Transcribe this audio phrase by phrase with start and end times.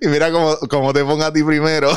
[0.00, 1.90] y mira cómo, cómo te pongo a ti primero.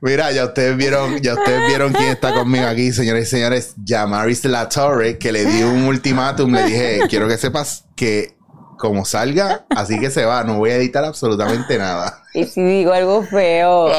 [0.00, 3.74] mira, ya ustedes vieron, ya ustedes vieron quién está conmigo aquí, señores y señores.
[3.76, 8.36] Yamaris La Torre, que le di un ultimátum, le dije, quiero que sepas que
[8.78, 12.22] como salga, así que se va, no voy a editar absolutamente nada.
[12.36, 13.88] Y si digo algo feo.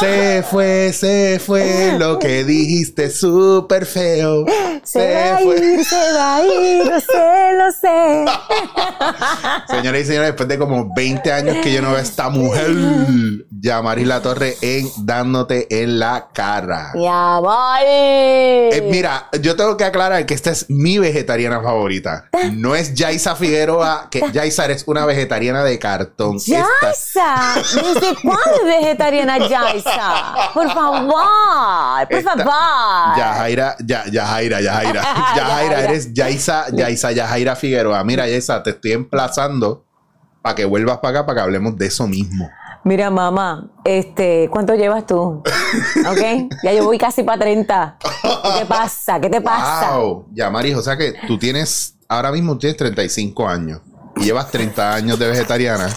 [0.00, 4.46] se fue, se fue, lo que dijiste súper feo.
[4.82, 8.24] Se, va a ir, se va a ir, lo sé, lo sé.
[9.68, 12.70] Señores y señores, después de como 20 años que yo no veo a esta mujer,
[13.50, 16.92] Yamari La Torre en Dándote en la cara.
[16.94, 17.84] Yamari.
[17.86, 22.30] Eh, mira, yo tengo que aclarar que esta es mi vegetariana favorita.
[22.52, 26.29] No es Yaisa Figueroa, que Yaisa eres una vegetariana de cartón.
[26.38, 30.50] Yaisa, ¿desde cuándo es vegetariana Yaisa?
[30.54, 33.16] Por favor, por favor.
[33.16, 35.02] Yajaira, ya, Yajaira, Yajaira.
[35.36, 38.02] Yajaira, eres Yaisa, Yaisa, Yajaira Figueroa.
[38.04, 39.84] Mira, Yaisa, te estoy emplazando
[40.42, 42.50] para que vuelvas para acá para que hablemos de eso mismo.
[42.82, 45.42] Mira, mamá, este, ¿cuánto llevas tú?
[46.08, 46.50] ¿Ok?
[46.62, 47.98] Ya yo voy casi para 30.
[48.00, 49.20] ¿Qué te pasa?
[49.20, 49.96] ¿Qué te pasa?
[49.98, 53.80] Wow, ya, Maris, o sea que tú tienes, ahora mismo tienes 35 años
[54.16, 55.88] y llevas 30 años de vegetariana.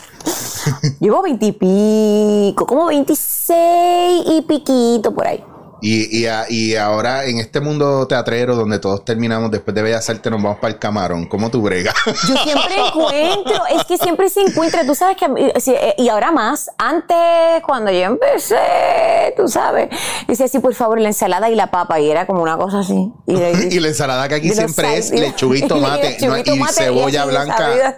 [1.00, 5.44] Llevo 20 y pico, como 26 y piquito por ahí.
[5.86, 10.42] Y, y, ahora en este mundo teatrero donde todos terminamos después de Bellas Artes nos
[10.42, 11.94] vamos para el camarón, ¿cómo tú bregas?
[12.06, 16.70] Yo siempre encuentro, es que siempre se encuentra, tú sabes que, eh, y ahora más,
[16.78, 17.18] antes
[17.66, 19.90] cuando yo empecé, tú sabes,
[20.26, 23.12] dice así, por favor, la ensalada y la papa, y era como una cosa así.
[23.28, 23.36] Y,
[23.82, 27.98] la ensalada que aquí siempre es lechuga y tomate, y, cebolla blanca.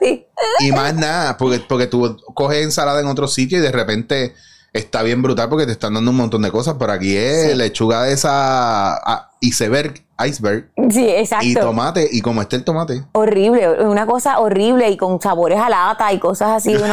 [0.60, 4.34] Y más nada, porque, porque tú coges ensalada en otro sitio y de repente
[4.76, 6.76] está bien brutal porque te están dando un montón de cosas.
[6.78, 10.70] Pero aquí es lechuga de esa ah, iceberg, iceberg.
[10.90, 11.46] Sí, exacto.
[11.46, 13.04] Y tomate, y como está el tomate.
[13.14, 16.76] Horrible, una cosa horrible y con sabores a lata y cosas así.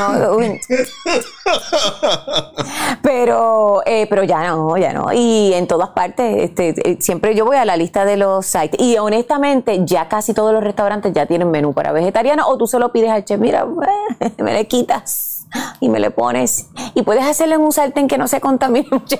[3.02, 5.12] pero, eh, pero ya no, ya no.
[5.12, 8.78] Y en todas partes, este, eh, siempre yo voy a la lista de los sites.
[8.78, 12.46] Y honestamente, ya casi todos los restaurantes ya tienen menú para vegetarianos.
[12.48, 13.66] O tú se lo pides al chef, mira,
[14.38, 15.31] me le quitas
[15.80, 16.66] y me le pones.
[16.94, 19.16] Y puedes hacerlo en un sartén que no se contamine mucho.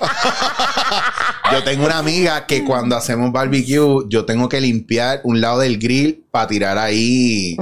[1.51, 5.77] yo tengo una amiga que cuando hacemos barbecue, yo tengo que limpiar un lado del
[5.77, 7.57] grill para tirar ahí.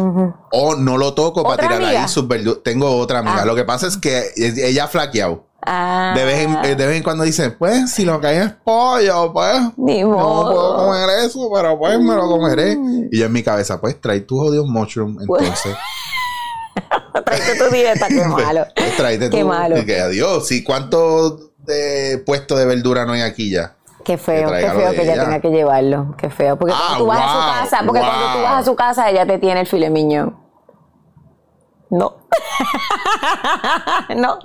[0.51, 2.61] O no lo toco para tirar ahí sus verduras.
[2.63, 3.41] Tengo otra amiga.
[3.41, 3.45] Ah.
[3.45, 5.45] Lo que pasa es que ella ha flaqueado.
[5.63, 6.13] Ah.
[6.15, 9.31] De, vez en, de vez en cuando dice, pues si lo que hay es pollo,
[9.31, 12.75] pues no puedo comer eso, pero pues me lo comeré.
[12.75, 13.09] Mm.
[13.11, 15.75] Y yo en mi cabeza, pues trae tu jodido mushroom, pues, entonces.
[17.25, 18.65] Tráete tu dieta, qué malo.
[18.97, 19.85] Tráete qué malo.
[19.85, 20.51] Que adiós.
[20.51, 23.75] ¿Y cuánto de puesto de verdura no hay aquí ya?
[24.03, 26.15] Qué feo, qué feo que ella, tenga que llevarlo.
[26.17, 26.57] Qué feo.
[26.57, 29.09] Porque cuando ah, tú vas a su casa, porque cuando tú vas a su casa,
[29.09, 30.37] ella te tiene el file miñón.
[31.91, 32.15] No.
[34.15, 34.39] no.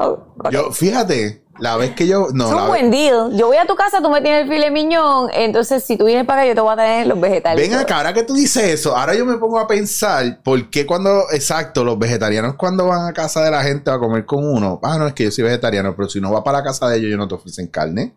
[0.51, 2.29] Yo, fíjate, la vez que yo.
[2.33, 3.37] No, es un buen deal.
[3.37, 5.29] Yo voy a tu casa, tú me tienes el file miñón.
[5.33, 7.69] Entonces, si tú vienes para acá, yo te voy a tener los vegetales.
[7.69, 10.87] Ven acá, ahora que tú dices eso, ahora yo me pongo a pensar por qué
[10.87, 11.25] cuando.
[11.33, 14.81] Exacto, los vegetarianos cuando van a casa de la gente a comer con uno.
[14.83, 16.97] Ah, no, es que yo soy vegetariano, pero si no va para la casa de
[16.97, 18.15] ellos, ellos no te ofrecen carne.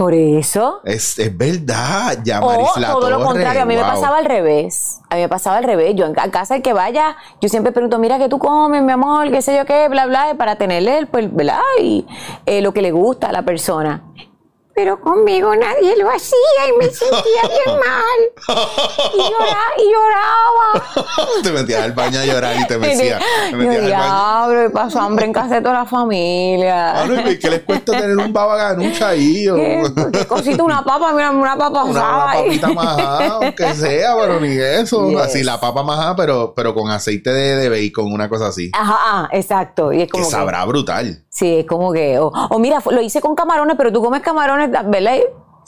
[0.00, 0.80] Por eso.
[0.82, 4.98] Es, es verdad, ya O todo lo contrario, a mí me pasaba al revés.
[5.10, 5.94] A mí me pasaba al revés.
[5.94, 9.30] Yo en casa el que vaya, yo siempre pregunto, mira que tú comes, mi amor,
[9.30, 11.60] qué sé yo qué, bla, bla, para tenerle, pues, ¿verdad?
[11.82, 12.06] Y
[12.46, 14.02] eh, lo que le gusta a la persona
[14.80, 18.56] pero conmigo nadie lo hacía y me sentía bien mal.
[19.12, 19.66] Y lloraba.
[19.76, 21.12] Y lloraba.
[21.42, 23.22] te metías al baño a llorar y te metías.
[23.52, 27.02] Me diablo, y pasó hambre en casa de toda la familia.
[27.02, 29.56] Ah, ¿y qué les cuesta tener un babagán, un chaillo?
[29.56, 34.56] ¿Qué, cosita, una papa, mira, una papa Una, una papita majada, aunque sea, pero ni
[34.56, 35.18] eso.
[35.18, 38.70] Así la papa majada, pero, pero con aceite de, de bacon, una cosa así.
[38.72, 39.92] Ajá, ah, exacto.
[39.92, 41.22] Y es como que sabrá brutal.
[41.30, 44.70] Sí, es como que, o, o mira, lo hice con camarones, pero tú comes camarones,
[44.90, 45.18] ¿verdad?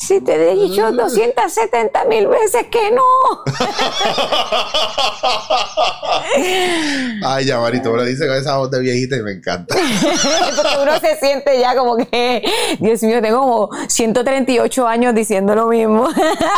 [0.05, 3.04] Si te he dicho 270 mil veces que no.
[7.25, 9.77] Ay, ya, Marito, me lo dice con esa voz de viejita y me encanta.
[10.57, 12.43] Porque uno se siente ya como que,
[12.81, 16.09] Dios mío, tengo como 138 años diciendo lo mismo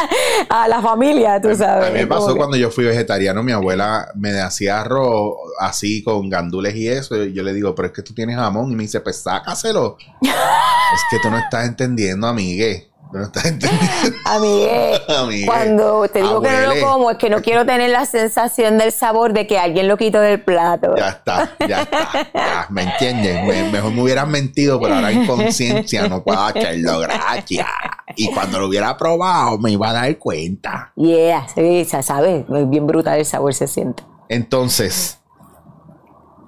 [0.48, 1.88] a la familia, tú sabes.
[1.88, 6.30] A mí me pasó cuando yo fui vegetariano, mi abuela me hacía arroz así con
[6.30, 7.22] gandules y eso.
[7.22, 8.72] Y yo le digo, pero es que tú tienes jamón.
[8.72, 9.98] Y me dice, pues sácaselo.
[10.22, 12.93] es que tú no estás entendiendo, amigue.
[13.14, 13.86] No estás entendiendo.
[15.46, 18.90] Cuando te digo que no lo como, es que no quiero tener la sensación del
[18.90, 20.96] sabor de que alguien lo quitó del plato.
[20.96, 22.08] Ya está, ya está.
[22.34, 23.70] Ya, ¿Me entiendes?
[23.70, 26.98] mejor me hubieras mentido, pero ahora en conciencia no puedo hacerlo.
[26.98, 27.68] Gracias.
[28.16, 30.92] Y cuando lo hubiera probado, me iba a dar cuenta.
[30.96, 34.02] Yeah, sí, sabes, bien brutal el sabor se siente.
[34.28, 35.20] Entonces,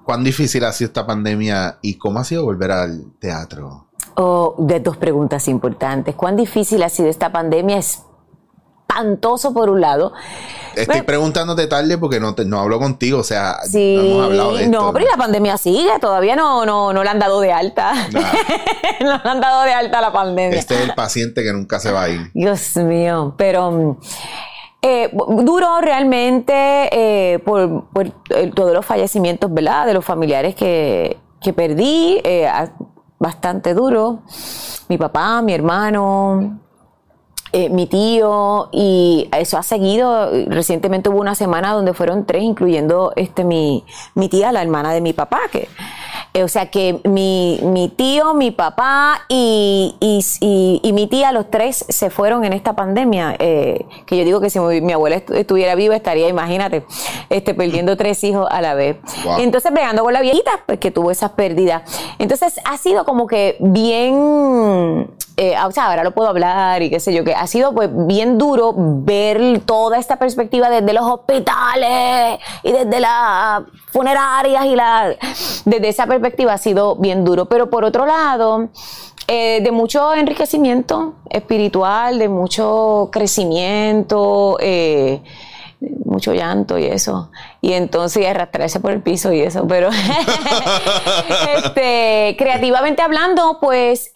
[0.05, 3.86] ¿cuán difícil ha sido esta pandemia y cómo ha sido volver al teatro?
[4.15, 6.15] Oh, de dos preguntas importantes.
[6.15, 7.79] ¿Cuán difícil ha sido esta pandemia?
[7.79, 10.13] Espantoso por un lado.
[10.75, 14.79] Estoy preguntándote tarde porque no, no hablo contigo, o sea, no hemos hablado de esto.
[14.79, 17.93] No, pero la pandemia sigue, todavía no, no, no le han dado de alta.
[19.01, 20.59] no le han dado de alta la pandemia.
[20.59, 22.31] Este es el paciente que nunca se va a ir.
[22.35, 23.99] Dios mío, pero
[24.83, 26.53] eh, duro realmente
[26.93, 27.85] eh, por,
[28.31, 29.87] eh, todos los fallecimientos, ¿verdad?
[29.87, 31.19] De los familiares que,
[31.55, 32.21] perdí,
[33.19, 34.23] bastante duro.
[34.89, 36.61] Mi papá, mi hermano,
[37.71, 40.31] mi tío, y eso ha seguido.
[40.47, 45.01] Recientemente hubo una semana donde fueron tres, incluyendo este mi, mi tía, la hermana de
[45.01, 45.69] mi papá, que
[46.37, 51.87] eh, o sea que mi, mi tío, mi papá y, y, mi tía, los tres
[51.89, 53.37] se fueron en esta pandemia.
[53.39, 56.85] Eh, que yo digo que si mi, abuela estuviera viva estaría, imagínate,
[57.31, 58.99] este, perdiendo tres hijos a la vez.
[59.39, 61.91] Entonces, pegando con la viejita, pues que tuvo esas pérdidas.
[62.19, 65.09] Entonces, ha sido como que bien
[65.39, 67.91] eh, o sea, ahora lo puedo hablar y qué sé yo, que ha sido pues
[67.93, 75.15] bien duro ver toda esta perspectiva desde los hospitales y desde las funerarias y la,
[75.67, 77.45] desde esa perspectiva ha sido bien duro.
[77.47, 78.71] Pero por otro lado,
[79.29, 85.21] eh, de mucho enriquecimiento espiritual, de mucho crecimiento, eh,
[86.07, 87.31] mucho llanto y eso.
[87.61, 89.67] Y entonces arrastrarse por el piso y eso.
[89.67, 89.91] Pero
[91.57, 94.11] este, creativamente hablando, pues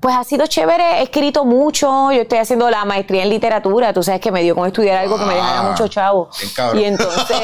[0.00, 4.02] pues ha sido chévere, he escrito mucho, yo estoy haciendo la maestría en literatura, tú
[4.02, 6.30] sabes que me dio con estudiar algo que me dejara mucho chavo.
[6.74, 7.36] Y entonces...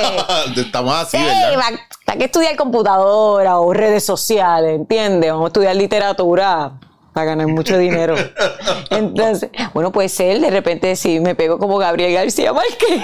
[0.56, 1.72] Estamos así, ¿verdad?
[2.06, 5.30] hay que estudiar computadora o redes sociales, ¿entiendes?
[5.30, 6.72] Vamos a estudiar literatura
[7.12, 8.14] para ganar mucho dinero.
[8.90, 13.02] Entonces, bueno, puede ser, de repente si me pego como Gabriel García Márquez.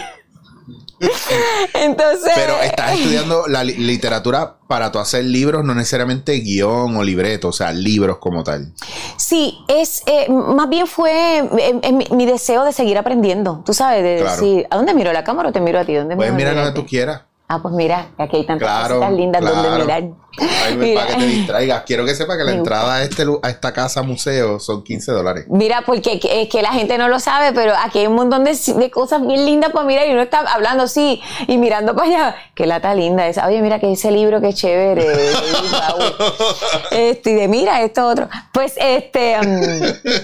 [1.75, 2.33] Entonces.
[2.35, 7.53] Pero estás estudiando la literatura para tú hacer libros, no necesariamente guion o libreto, o
[7.53, 8.73] sea, libros como tal.
[9.17, 13.63] Sí, es eh, más bien fue eh, mi, deseo de seguir aprendiendo.
[13.65, 15.95] Tú sabes, de decir, ¿a dónde miro la cámara o te miro a ti?
[15.95, 17.23] ¿Dónde Puedes mirar donde tú quieras.
[17.53, 20.05] Ah, pues mira, aquí hay tantas cosas lindas donde mirar.
[20.95, 21.83] Para que te distraigas.
[21.83, 25.47] Quiero que sepa que la entrada a, este, a esta casa museo son 15 dólares.
[25.49, 28.91] Mira, porque es que la gente no lo sabe, pero aquí hay un montón de,
[28.93, 32.37] cosas bien lindas para mirar y uno está hablando así y mirando para allá.
[32.55, 33.49] Qué lata linda esa.
[33.49, 35.05] Oye, mira que ese libro que chévere.
[36.93, 38.29] este, y de mira, esto otro.
[38.53, 39.81] Pues este, um,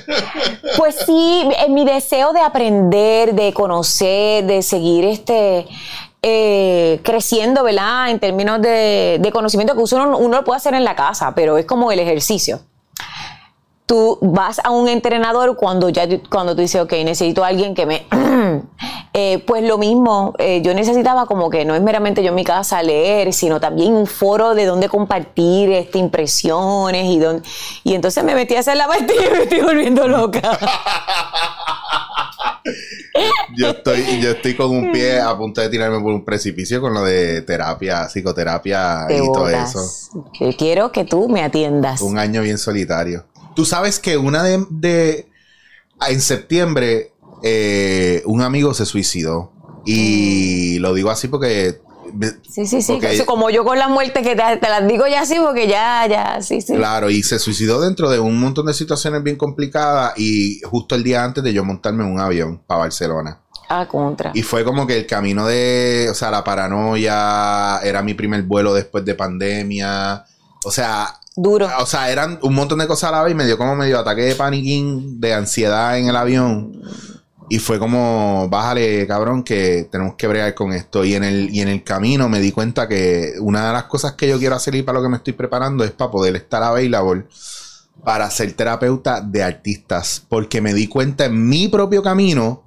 [0.77, 5.67] pues sí, mi deseo de aprender, de conocer, de seguir este
[6.29, 8.11] eh, creciendo, ¿verdad?
[8.11, 11.67] En términos de, conocimiento que uno, uno lo puede hacer en la casa, pero es
[11.67, 12.63] como el ejercicio
[13.87, 17.87] tú vas a un entrenador cuando ya cuando tú dices, ok, necesito a alguien que
[17.87, 18.07] me...
[19.19, 22.45] Eh, pues lo mismo, eh, yo necesitaba como que no es meramente yo en mi
[22.45, 27.43] casa leer, sino también un foro de donde compartir este, impresiones y, don,
[27.83, 30.43] y entonces me metí a hacer la partida y me estoy volviendo loca.
[33.57, 36.95] yo estoy, yo estoy con un pie a punto de tirarme por un precipicio con
[36.95, 39.81] lo de terapia, psicoterapia y todo eso.
[40.59, 42.01] quiero que tú me atiendas.
[42.01, 43.25] Un año bien solitario.
[43.55, 45.27] Tú sabes que una de,
[46.09, 49.53] en septiembre eh, un amigo se suicidó.
[49.85, 51.81] Y lo digo así porque
[52.49, 52.99] Sí, sí, sí.
[53.25, 56.61] como yo con la muerte que te, las digo ya así porque ya, ya, sí,
[56.61, 56.75] sí.
[56.75, 61.03] Claro, y se suicidó dentro de un montón de situaciones bien complicadas y justo el
[61.03, 63.41] día antes de yo montarme en un avión para Barcelona.
[63.69, 64.31] Ah, contra.
[64.35, 68.73] Y fue como que el camino de, o sea, la paranoia, era mi primer vuelo
[68.73, 70.25] después de pandemia.
[70.65, 71.69] O sea, Duro.
[71.81, 73.99] O sea, eran un montón de cosas a la vez y me dio como medio
[73.99, 76.81] ataque de paniquín, de ansiedad en el avión.
[77.49, 81.05] Y fue como, bájale, cabrón, que tenemos que bregar con esto.
[81.05, 84.15] Y en el, y en el camino me di cuenta que una de las cosas
[84.15, 86.63] que yo quiero hacer y para lo que me estoy preparando es para poder estar
[86.63, 87.27] available
[88.05, 90.25] para ser terapeuta de artistas.
[90.29, 92.63] Porque me di cuenta en mi propio camino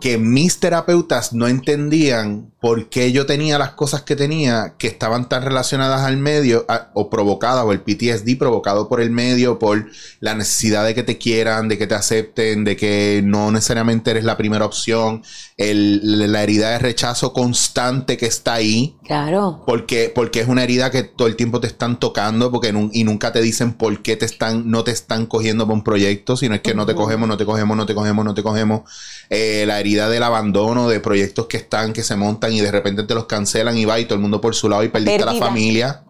[0.00, 5.28] que mis terapeutas no entendían por qué yo tenía las cosas que tenía que estaban
[5.28, 6.64] tan relacionadas al medio
[6.94, 9.86] o provocadas, o el PTSD provocado por el medio, por
[10.20, 14.22] la necesidad de que te quieran, de que te acepten, de que no necesariamente eres
[14.22, 15.24] la primera opción,
[15.58, 18.96] la herida de rechazo constante que está ahí.
[19.04, 19.64] Claro.
[19.66, 23.32] Porque, porque es una herida que todo el tiempo te están tocando porque y nunca
[23.32, 26.60] te dicen por qué te están, no te están cogiendo por un proyecto, sino es
[26.60, 28.82] que no te cogemos, no te cogemos, no te cogemos, no te cogemos.
[29.30, 33.02] Eh, la herida del abandono de proyectos que están, que se montan y de repente
[33.02, 35.26] te los cancelan y va y todo el mundo por su lado y perdiste a
[35.26, 36.04] la familia.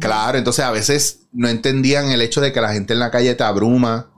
[0.00, 3.34] Claro, entonces a veces no entendían el hecho de que la gente en la calle
[3.34, 4.10] te abruma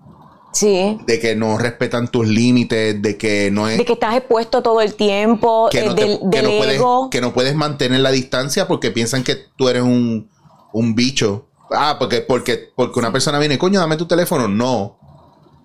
[0.52, 0.98] Sí.
[1.06, 3.78] De que no respetan tus límites, de que no es.
[3.78, 7.20] De que estás expuesto todo el tiempo, que, eh, no, del, que, no puedes, que
[7.20, 10.30] no puedes mantener la distancia porque piensan que tú eres un,
[10.72, 11.46] un bicho.
[11.70, 14.48] Ah, porque, porque, porque una persona viene, coño, dame tu teléfono.
[14.48, 14.97] No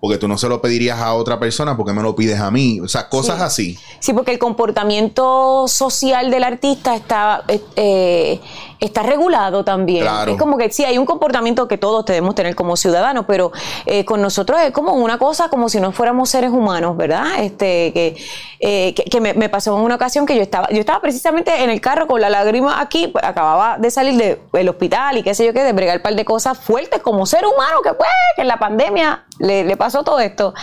[0.04, 2.78] porque tú no se lo pedirías a otra persona, porque me lo pides a mí?
[2.78, 3.78] O sea, cosas así.
[4.00, 8.38] Sí, porque el comportamiento social del artista está, eh, eh,
[8.80, 10.06] está regulado también.
[10.28, 13.50] Es como que sí, hay un comportamiento que todos debemos tener como ciudadanos, pero
[13.86, 17.42] eh, con nosotros es como una cosa como si no fuéramos seres humanos, ¿verdad?
[17.42, 21.64] Este, que, que, me, me, pasó en una ocasión que yo estaba, yo estaba precisamente
[21.64, 25.34] en el carro con la lágrima aquí, pues, acababa de salir del hospital y qué
[25.34, 28.10] sé yo qué, de bregar un par de cosas fuertes como ser humano, que pues,
[28.36, 30.54] que en la pandemia le, le pasó todo esto.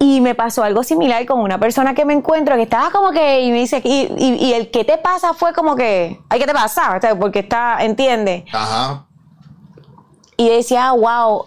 [0.00, 3.40] Y me pasó algo similar con una persona que me encuentro que estaba como que,
[3.40, 6.52] y me dice, y, y, el que te pasa fue como que, ay, ¿qué te
[6.52, 7.00] pasa?
[7.18, 8.44] Porque está, entiende.
[8.52, 9.06] Ajá.
[10.36, 11.46] Y decía, wow,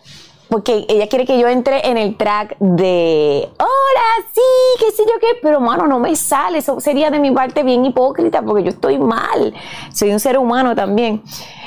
[0.50, 4.42] porque ella quiere que yo entre en el track de, hola, sí,
[4.80, 7.86] qué sé yo qué, pero mano, no me sale, eso sería de mi parte bien
[7.86, 9.54] hipócrita porque yo estoy mal,
[9.94, 11.24] soy un ser humano también.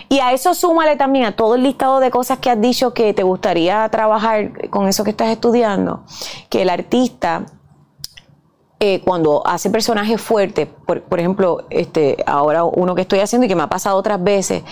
[0.08, 3.14] Y a eso súmale también a todo el listado de cosas que has dicho que
[3.14, 6.04] te gustaría trabajar con eso que estás estudiando,
[6.48, 7.46] que el artista
[8.80, 13.56] eh, cuando hace personajes fuertes, por, ejemplo, este, ahora uno que estoy haciendo y que
[13.56, 14.62] me ha pasado otras veces,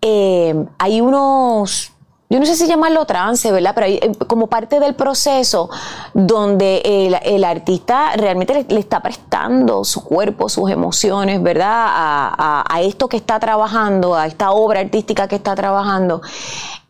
[0.00, 1.92] eh, hay unos
[2.28, 3.72] yo no sé si llamarlo trance, ¿verdad?
[3.74, 5.70] Pero eh, como parte del proceso
[6.12, 6.82] donde
[7.24, 11.68] el, artista realmente le, está prestando su cuerpo, sus emociones, ¿verdad?
[11.70, 16.20] A, a, esto que está trabajando, a esta obra artística que está trabajando.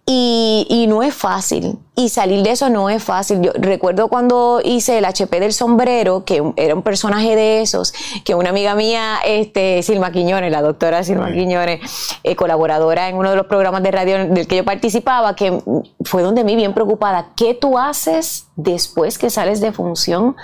[0.08, 1.80] Y, no es fácil.
[1.96, 3.42] Y salir de eso no es fácil.
[3.42, 7.92] Yo recuerdo cuando hice el HP del sombrero, que era un personaje de esos,
[8.24, 11.80] que una amiga mía, este, Silma Quiñones, la doctora Silma Quiñones,
[12.22, 15.60] eh, colaboradora en uno de los programas de radio del que yo participaba, que
[16.04, 17.32] fue donde me bien preocupada.
[17.34, 20.36] ¿Qué tú haces después que sales de función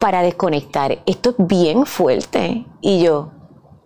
[0.00, 0.98] para desconectar?
[1.06, 2.66] Esto es bien fuerte.
[2.80, 3.30] Y yo,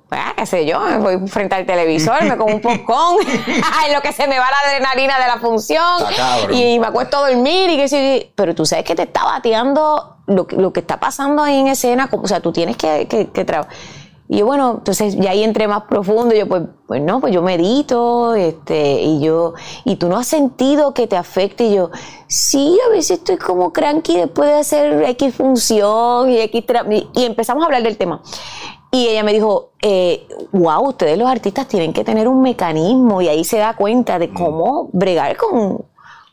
[0.09, 3.27] pues, qué sé yo, me voy frente al televisor, me como un popcorn,
[3.87, 6.03] en lo que se me va la adrenalina de la función,
[6.51, 10.17] y me acuesto a dormir, y qué sé pero tú sabes que te está bateando
[10.27, 13.75] lo, lo, que está pasando ahí en escena, o sea, tú tienes que, que, trabajar.
[14.31, 17.41] Y yo, bueno, entonces ya ahí entré más profundo, yo pues, pues no, pues yo
[17.41, 21.91] medito, este, y yo, y tú no has sentido que te afecte, y yo,
[22.27, 26.65] sí, a veces estoy como cranky después de hacer X función y X,
[27.15, 28.23] y empezamos a hablar del tema.
[28.91, 33.29] Y ella me dijo, eh, wow, ustedes los artistas tienen que tener un mecanismo y
[33.29, 35.85] ahí se da cuenta de cómo bregar con,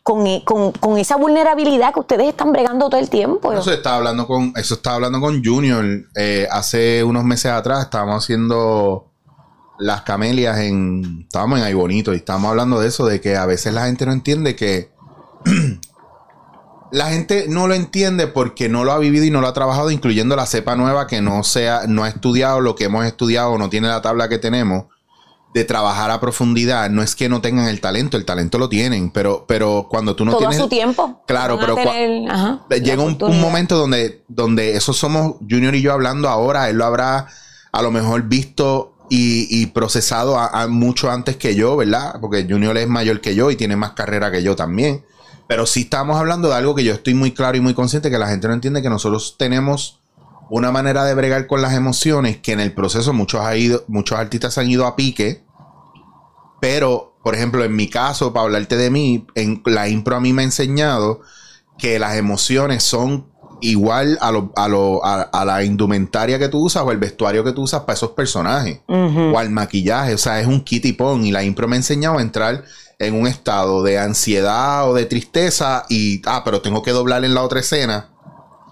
[0.06, 3.52] con, esa vulnerabilidad que ustedes están bregando todo el tiempo.
[3.52, 5.84] Eso estaba hablando con, eso estaba hablando con Junior
[6.16, 9.12] eh, hace unos meses atrás, estábamos haciendo
[9.78, 13.46] las camelias en, estábamos en Ay Bonito y estábamos hablando de eso, de que a
[13.46, 14.92] veces la gente no entiende que
[16.96, 19.92] la gente no lo entiende porque no lo ha vivido y no lo ha trabajado,
[19.92, 23.70] incluyendo la cepa nueva que no sea, no ha estudiado lo que hemos estudiado, no
[23.70, 24.86] tiene la tabla que tenemos
[25.54, 26.90] de trabajar a profundidad.
[26.90, 30.24] No es que no tengan el talento, el talento lo tienen, pero, pero cuando tú
[30.24, 30.58] no Todo tienes.
[30.58, 31.22] A su tiempo.
[31.28, 31.75] Claro, pero
[32.70, 37.28] llega un, momento donde, donde eso somos Junior y yo hablando ahora, él lo habrá
[37.74, 42.20] a lo mejor visto y, procesado mucho antes que yo, ¿verdad?
[42.22, 45.04] Porque Junior es mayor que yo y tiene más carrera que yo también.
[45.48, 48.18] Pero sí estamos hablando de algo que yo estoy muy claro y muy consciente que
[48.18, 50.00] la gente no entiende que nosotros tenemos
[50.50, 54.18] una manera de bregar con las emociones que en el proceso muchos, ha ido, muchos
[54.18, 55.44] artistas han ido a pique.
[56.60, 60.34] Pero, por ejemplo, en mi caso, para hablarte de mí, en la impro a mí
[60.34, 61.22] me ha enseñado
[61.78, 63.28] que las emociones son
[63.62, 67.52] igual a, lo, a, lo, a, la indumentaria que tú usas o el vestuario que
[67.52, 70.14] tú usas para esos personajes o al maquillaje.
[70.14, 71.25] O sea, es un kit y pon.
[71.25, 72.64] Y la impro me ha enseñado a entrar
[73.00, 77.34] en un estado de ansiedad o de tristeza y, ah, pero tengo que doblar en
[77.34, 78.10] la otra escena.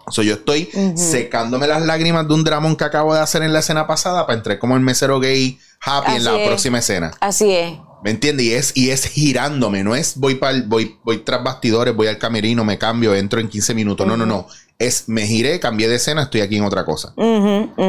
[0.06, 3.54] O sea, yo estoy secándome las lágrimas de un dramón que acabo de hacer en
[3.54, 7.12] la escena pasada para entrar como el mesero gay happy en la próxima escena.
[7.22, 7.74] Así es.
[8.04, 8.46] ¿Me entiendes?
[8.46, 12.18] Y es, y es girándome, no es voy para voy, voy tras bastidores, voy al
[12.18, 14.06] camerino, me cambio, entro en 15 minutos.
[14.06, 14.48] No, no, no.
[14.78, 17.14] Es me giré, cambié de escena, estoy aquí en otra cosa.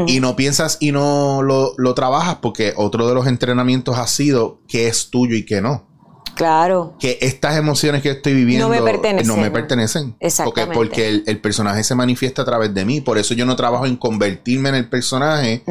[0.06, 4.60] Y no piensas y no lo, lo trabajas porque otro de los entrenamientos ha sido
[4.68, 5.93] qué es tuyo y qué no.
[6.34, 6.94] Claro.
[6.98, 9.26] Que estas emociones que estoy viviendo no me pertenecen.
[9.26, 10.16] No me pertenecen.
[10.20, 10.74] Exactamente.
[10.74, 13.00] Porque, porque el, personaje se manifiesta a través de mí.
[13.00, 15.62] Por eso yo no trabajo en convertirme en el personaje.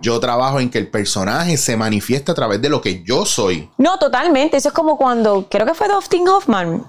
[0.00, 3.68] Yo trabajo en que el personaje se manifieste a través de lo que yo soy.
[3.78, 4.56] No, totalmente.
[4.56, 6.84] Eso es como cuando, creo que fue Dustin Hoffman.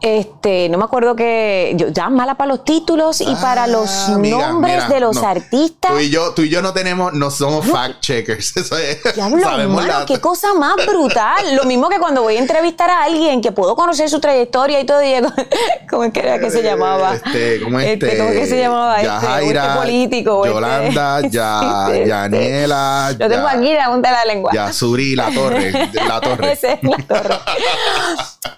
[0.00, 4.18] Este, no me acuerdo que yo ya mala para los títulos y para los ah,
[4.18, 5.90] nombres de los artistas.
[5.90, 8.56] Tú y yo, tú y yo no tenemos, no somos fact checkers.
[8.56, 9.00] Eso es.
[9.42, 11.56] Sabemos qué cosa más brutal.
[11.56, 14.86] Lo mismo que cuando voy a entrevistar a alguien que puedo conocer su trayectoria y
[14.86, 15.14] todo, y
[15.90, 17.14] ¿cómo es que era que se llamaba?
[17.14, 18.18] Este, ¿cómo es este?
[18.18, 19.02] ¿Cómo que se llamaba?
[19.02, 20.46] Yajaira, este, político.
[20.46, 23.16] Yolanda, ya, Yaniela.
[23.18, 24.52] Lo tengo aquí, la punta de la lengua.
[24.52, 25.72] Yasuri, la torre.
[25.92, 26.52] La torre.
[26.52, 27.34] Ese es la torre.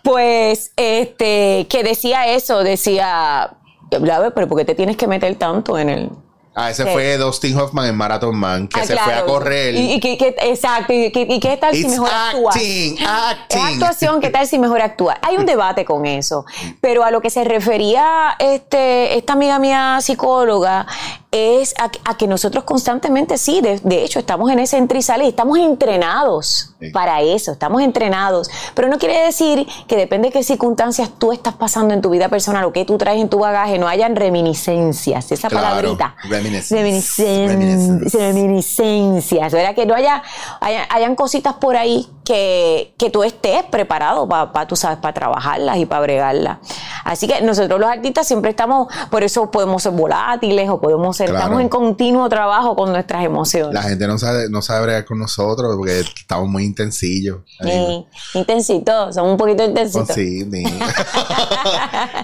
[0.02, 1.29] pues, este
[1.68, 3.56] que decía eso, decía,
[3.90, 6.10] pero ¿por qué te tienes que meter tanto en el,
[6.52, 9.72] Ah, ese fue Dustin Hoffman en Marathon Man, que ah, se fue a correr.
[9.74, 12.50] Y, exacto, y, qué tal si mejor actúa.
[12.52, 13.62] Acting, acting.
[13.62, 15.16] actuación, ¿qué tal si mejor actúa?
[15.22, 16.44] Hay un debate con eso,
[16.80, 20.88] pero a lo que se refería este, esta amiga mía psicóloga
[21.32, 26.74] es a, que nosotros constantemente, sí, de, hecho, estamos en ese entre y estamos entrenados
[26.92, 31.54] para eso, estamos entrenados, pero no quiere decir que depende de qué circunstancias tú estás
[31.54, 35.30] pasando en tu vida personal o qué tú traes en tu bagaje, no hayan reminiscencias,
[35.30, 39.74] esa palabrita reminiscencias, reminiscencias, ¿verdad?
[39.74, 40.22] Que no haya,
[40.60, 45.86] hayan cositas por ahí que, que tú estés preparado para, tú sabes, para trabajarlas y
[45.86, 46.58] para bregarlas.
[47.04, 51.60] Así que nosotros los artistas siempre estamos, por eso podemos ser volátiles o podemos estamos
[51.60, 53.74] en continuo trabajo con nuestras emociones.
[53.74, 57.38] La gente no sabe, no sabe bregar con nosotros porque estamos muy intensillos.
[57.62, 60.10] Sí, intensitos, somos un poquito intensitos.
[60.10, 60.48] Oh, sí,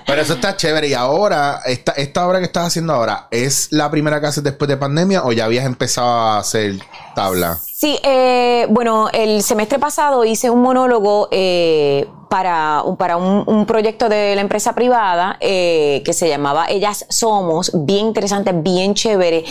[0.07, 0.89] Pero eso está chévere.
[0.89, 4.69] Y ahora, esta, esta obra que estás haciendo ahora, ¿es la primera que haces después
[4.69, 6.77] de pandemia o ya habías empezado a hacer
[7.15, 7.59] tabla?
[7.77, 14.35] Sí, eh, bueno, el semestre pasado hice un monólogo eh, para, para un, proyecto de
[14.35, 19.45] la empresa privada eh, que se llamaba Ellas Somos, bien interesante, bien chévere,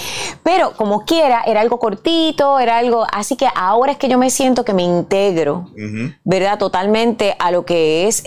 [0.43, 4.29] pero como quiera, era algo cortito, era algo, así que ahora es que yo me
[4.29, 5.69] siento que me integro,
[6.23, 6.57] ¿verdad?
[6.57, 8.23] Totalmente a lo que es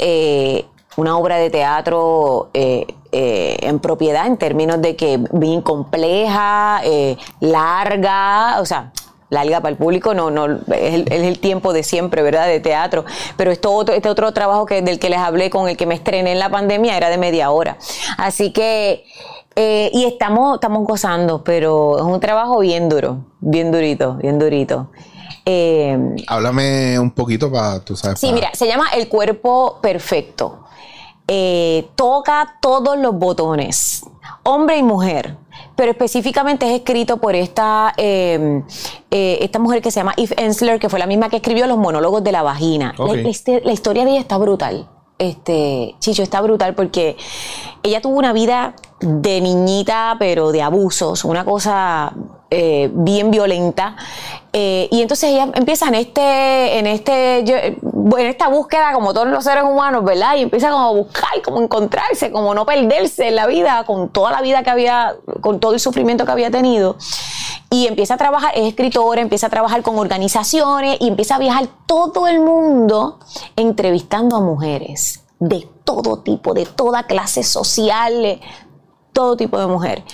[0.96, 6.82] una obra de teatro en propiedad en términos de que bien compleja,
[7.40, 8.92] larga, o sea,
[9.30, 12.46] larga para el público, no, no, es el, tiempo de siempre, ¿verdad?
[12.46, 13.04] De teatro.
[13.36, 15.94] Pero esto otro, este otro trabajo que, del que les hablé, con el que me
[15.94, 17.78] estrené en la pandemia, era de media hora.
[18.16, 19.04] Así que,
[19.56, 24.90] eh, y estamos, estamos gozando, pero es un trabajo bien duro, bien durito, bien durito.
[25.44, 28.20] Eh, Háblame un poquito para, tú sabes.
[28.20, 30.67] Sí, mira, se llama El Cuerpo Perfecto.
[31.28, 34.04] Eh, toca todos los botones,
[34.42, 35.36] hombre y mujer
[35.78, 38.64] pero específicamente es escrito por esta, em,
[39.12, 41.78] eh, esta mujer que se llama Eve Ensler, que fue la misma que escribió los
[41.78, 42.94] monólogos de la vagina.
[43.24, 44.88] Este, la, historia de ella está brutal.
[45.18, 47.16] Este, Chicho, está brutal porque
[47.84, 52.12] ella tuvo una vida de niñita, pero de abusos, una cosa
[52.50, 53.94] eh, bien violenta.
[54.52, 59.44] Eh, y entonces ella empieza en este, en este, en esta búsqueda, como todos los
[59.44, 60.36] seres humanos, ¿verdad?
[60.36, 64.32] Y empieza como a buscar, como encontrarse, como no perderse en la vida, con toda
[64.32, 66.96] la vida que había, con todo el sufrimiento que había tenido.
[67.70, 71.68] Y empieza a trabajar, es escritora, empieza a trabajar con organizaciones y empieza a viajar
[71.84, 73.18] todo el mundo
[73.56, 78.40] entrevistando a mujeres de todo tipo, de toda clase social,
[79.18, 80.04] todo tipo de mujer.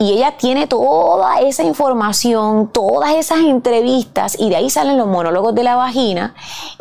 [0.00, 5.56] Y ella tiene toda esa información, todas esas entrevistas, y de ahí salen los monólogos
[5.56, 6.36] de la vagina,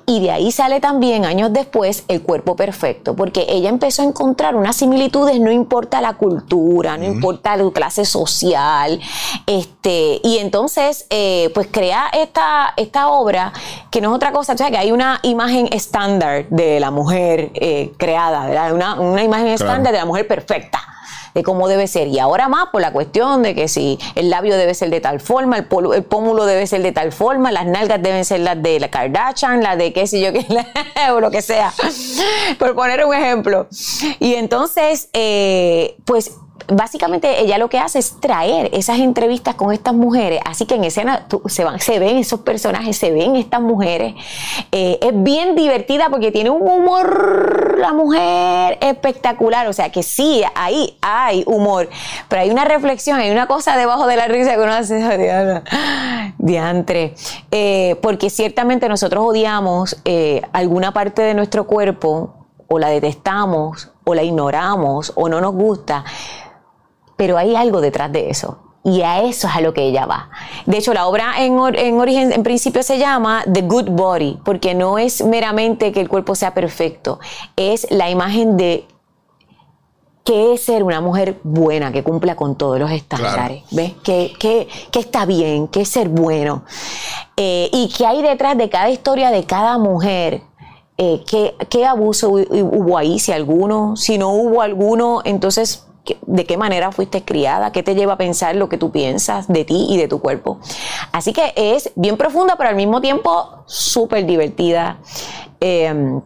[0.05, 4.55] y de ahí sale también años después el cuerpo perfecto, porque ella empezó a encontrar
[4.55, 8.99] unas similitudes, no importa la cultura, no importa la clase social,
[9.47, 13.51] este, y entonces eh, pues crea esta, esta obra
[13.89, 17.49] que no es otra cosa, o sea que hay una imagen estándar de la mujer
[17.55, 18.73] eh, creada, ¿verdad?
[18.73, 20.96] Una, una imagen estándar de la mujer perfecta
[21.37, 22.07] de cómo debe ser.
[22.07, 25.19] Y ahora más por la cuestión de que si el labio debe ser de tal
[25.19, 28.89] forma, el, pómulo debe ser de tal forma, las nalgas deben ser las de la
[28.89, 30.47] Kardashian, las de qué sé yo, qué,
[31.11, 31.71] o lo que sea,
[32.57, 33.67] por poner un ejemplo.
[34.19, 36.31] Y entonces, eh, pues
[36.67, 40.83] básicamente ella lo que hace es traer esas entrevistas con estas mujeres, así que en
[40.83, 44.15] escena se, van, se ven esos personajes, se ven estas mujeres.
[44.71, 50.43] Eh, es bien divertida porque tiene un humor, la mujer espectacular, o sea que sí,
[50.55, 51.89] ahí hay humor,
[52.27, 55.63] pero hay una reflexión, hay una cosa debajo de la risa que uno hace,
[56.37, 57.15] diantre,
[57.51, 62.33] eh, porque ciertamente nosotros odiamos eh, alguna parte de nuestro cuerpo
[62.67, 66.03] o la detestamos o la ignoramos o no nos gusta
[67.17, 68.59] pero hay algo detrás de eso.
[68.83, 70.29] Y a eso es a lo que ella va.
[70.65, 74.97] De hecho, la obra en, origen, en principio se llama The Good Body, porque no
[74.97, 77.19] es meramente que el cuerpo sea perfecto,
[77.57, 78.87] es la imagen de
[80.23, 83.63] qué es ser una mujer buena, que cumpla con todos los estándares.
[83.71, 83.93] ¿Ves?
[84.03, 86.63] Que, está bien, qué es ser bueno.
[87.35, 90.43] Eh, y qué hay detrás de cada historia de cada mujer
[90.99, 93.19] eh, ¿qué, ¿qué abuso hubo ahí?
[93.19, 95.86] Si alguno, si no hubo alguno, entonces
[96.25, 99.65] de qué manera fuiste criada, qué te lleva a pensar lo que tú piensas de
[99.65, 100.59] ti y de tu cuerpo.
[101.11, 104.97] Así que es bien profunda, pero al mismo tiempo súper divertida.
[105.59, 106.21] Eh,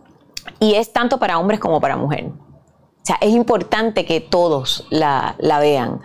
[0.59, 2.31] y es tanto para hombres como para mujeres.
[2.31, 6.01] O sea, es importante que todos la, vean,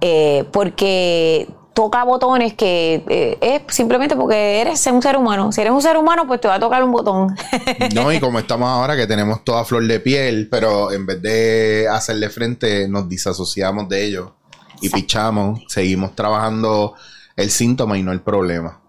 [0.00, 5.52] eh, porque toca botones que eh, es simplemente porque eres un ser humano.
[5.52, 7.36] Si eres un ser humano, pues te va a tocar un botón.
[7.94, 11.86] no, y como estamos ahora que tenemos toda flor de piel, pero en vez de
[11.86, 14.36] hacerle frente, nos disasociamos de ello
[14.80, 16.94] y pichamos, seguimos trabajando
[17.36, 18.80] el síntoma y no el problema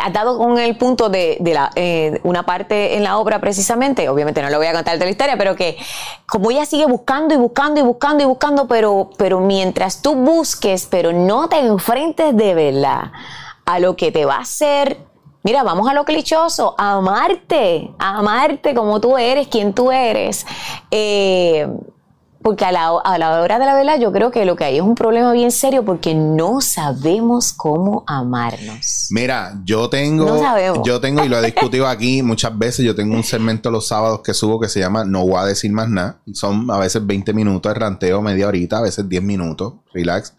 [0.00, 4.42] has dado con el punto de, la, eh, una parte en la obra precisamente, obviamente
[4.42, 5.76] no lo voy a contar de la historia, pero que
[6.26, 10.86] como ella sigue buscando y buscando y buscando y buscando, pero, pero mientras tú busques,
[10.90, 13.12] pero no te enfrentes de verdad
[13.64, 14.98] a lo que te va a hacer
[15.44, 20.46] Mira, vamos a lo clichoso, amarte, amarte como tú eres, quien tú eres.
[20.88, 21.66] Eh,
[22.42, 24.76] porque a la, a la hora de la verdad yo creo que lo que hay
[24.76, 29.08] es un problema bien serio porque no sabemos cómo amarnos.
[29.10, 30.42] Mira, yo tengo,
[30.84, 34.20] yo tengo, y lo he discutido aquí muchas veces, yo tengo un segmento los sábados
[34.20, 36.18] que subo que se llama No voy a decir más nada.
[36.32, 40.34] Son a veces 20 minutos de ranteo, media horita, a veces 10 minutos, relax.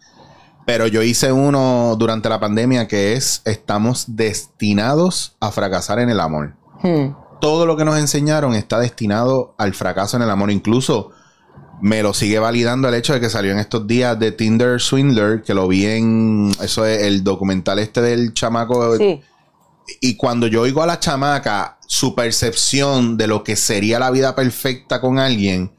[0.66, 6.20] Pero yo hice uno durante la pandemia que es Estamos destinados a fracasar en el
[6.20, 6.54] amor.
[6.82, 7.14] Hmm.
[7.40, 10.50] Todo lo que nos enseñaron está destinado al fracaso en el amor.
[10.50, 11.10] Incluso
[11.80, 15.42] me lo sigue validando el hecho de que salió en estos días de Tinder Swindler,
[15.42, 18.96] que lo vi en eso es el documental este del chamaco.
[18.96, 19.20] Sí.
[20.00, 24.34] Y cuando yo oigo a la chamaca su percepción de lo que sería la vida
[24.34, 25.70] perfecta con alguien,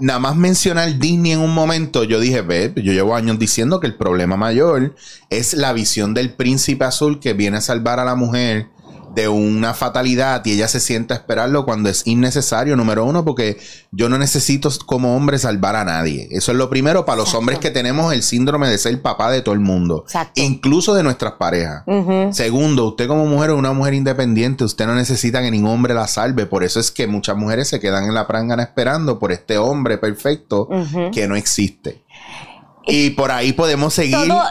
[0.00, 3.86] nada más mencionar Disney en un momento, yo dije, ve, yo llevo años diciendo que
[3.86, 4.94] el problema mayor
[5.30, 8.68] es la visión del príncipe azul que viene a salvar a la mujer
[9.14, 13.58] de una fatalidad y ella se sienta a esperarlo cuando es innecesario, número uno, porque
[13.90, 16.28] yo no necesito como hombre salvar a nadie.
[16.30, 19.42] Eso es lo primero para los hombres que tenemos el síndrome de ser papá de
[19.42, 21.84] todo el mundo, incluso de nuestras parejas.
[22.32, 26.06] Segundo, usted como mujer es una mujer independiente, usted no necesita que ningún hombre la
[26.06, 29.58] salve, por eso es que muchas mujeres se quedan en la prangana esperando por este
[29.58, 30.68] hombre perfecto
[31.12, 32.03] que no existe.
[32.86, 34.28] Y por ahí podemos seguir.
[34.28, 34.42] Todo,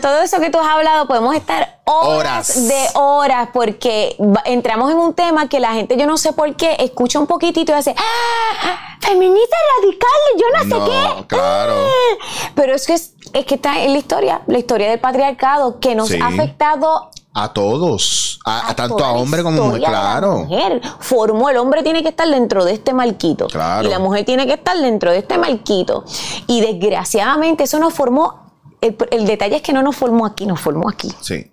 [0.00, 5.14] todo eso que tú has hablado, podemos estar horas, de horas, porque entramos en un
[5.14, 8.96] tema que la gente, yo no sé por qué, escucha un poquitito y dice, ¡Ah,
[9.00, 11.26] feminista radical, yo no, sé qué.
[11.26, 11.74] Claro.
[11.86, 12.50] Ah".
[12.54, 13.14] Pero es que, es,
[13.46, 18.40] que está en la historia, la historia del patriarcado, que nos ha afectado a todos,
[18.44, 20.40] a, tanto a hombre como mujer, claro.
[20.40, 20.82] Mujer.
[21.00, 23.48] Formó, el hombre tiene que estar dentro de este marquito.
[23.82, 26.04] Y la mujer tiene que estar dentro de este marquito.
[26.46, 28.40] Y desgraciadamente eso nos formó.
[28.82, 31.08] El, detalle es que no nos formó aquí, nos formó aquí.
[31.20, 31.52] Sí.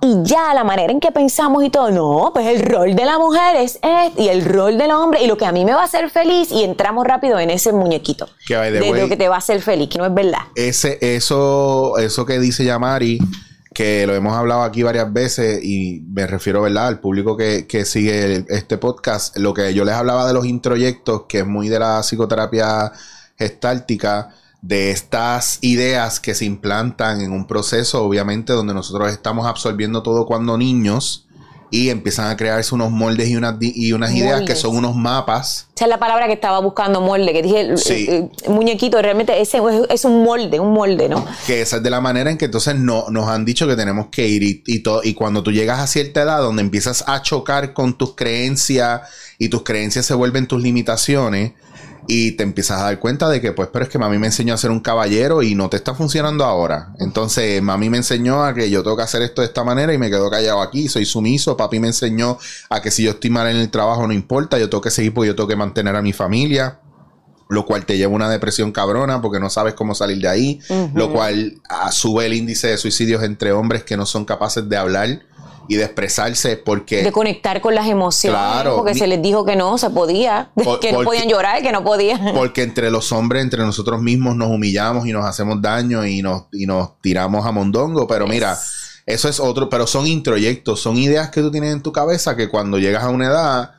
[0.00, 3.18] Y ya la manera en que pensamos y todo, no, pues el rol de la
[3.18, 5.82] mujer es este y el rol del hombre y lo que a mí me va
[5.82, 8.26] a hacer feliz y entramos rápido en ese muñequito.
[8.46, 10.40] Que de, de lo que te va a hacer feliz, que no es verdad.
[10.56, 13.18] Ese, eso, eso que dice Yamari
[13.74, 18.46] que lo hemos hablado aquí varias veces y me refiero, ¿verdad?, al público que, sigue
[18.48, 19.36] este podcast.
[19.36, 22.92] Lo que yo les hablaba de los introyectos, que es muy de la psicoterapia
[23.36, 24.30] gestáltica,
[24.62, 30.24] de estas ideas que se implantan en un proceso, obviamente, donde nosotros estamos absorbiendo todo
[30.24, 31.26] cuando niños
[31.74, 35.66] y empiezan a crearse unos moldes y unas, y unas ideas que son unos mapas.
[35.74, 39.60] Esa es la palabra que estaba buscando, molde, que dije, el, muñequito, realmente ese
[39.90, 41.26] es, un molde, un molde, ¿no?
[41.48, 44.06] Que esa es de la manera en que entonces no, nos han dicho que tenemos
[44.06, 47.72] que ir y, y, y cuando tú llegas a cierta edad donde empiezas a chocar
[47.72, 49.00] con tus creencias
[49.40, 51.54] y tus creencias se vuelven tus limitaciones,
[52.06, 54.54] y te empiezas a dar cuenta de que, pues, pero es que mami me enseñó
[54.54, 56.94] a ser un caballero y no te está funcionando ahora.
[56.98, 59.98] Entonces, mami me enseñó a que yo tengo que hacer esto de esta manera y
[59.98, 61.56] me quedo callado aquí, soy sumiso.
[61.56, 62.38] Papi me enseñó
[62.68, 65.14] a que si yo estoy mal en el trabajo no importa, yo tengo que seguir
[65.14, 66.80] porque yo tengo que mantener a mi familia.
[67.50, 70.60] Lo cual te lleva a una depresión cabrona porque no sabes cómo salir de ahí.
[70.94, 74.76] Lo cual ah, sube el índice de suicidios entre hombres que no son capaces de
[74.76, 75.20] hablar
[75.68, 77.02] y de expresarse porque...
[77.02, 78.40] De conectar con las emociones.
[78.40, 78.76] Claro.
[78.76, 80.50] Porque se les dijo que no se podía,
[80.80, 82.34] que no podían llorar, que no podían.
[82.34, 86.44] Porque entre los hombres, entre nosotros mismos nos humillamos y nos hacemos daño y nos,
[86.52, 88.06] y nos tiramos a mondongo.
[88.06, 88.58] Pero mira,
[89.06, 92.48] eso es otro, pero son introyectos, son ideas que tú tienes en tu cabeza que
[92.48, 93.70] cuando llegas a una edad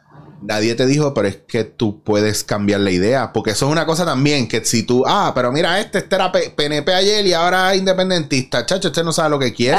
[0.42, 3.34] nadie te dijo, pero es que tú puedes cambiar la idea.
[3.34, 6.32] Porque eso es una cosa también, que si tú, ah, pero mira, este, este era
[6.32, 9.78] PNP ayer y ahora es independentista, chacho, este no sabe lo que quiere.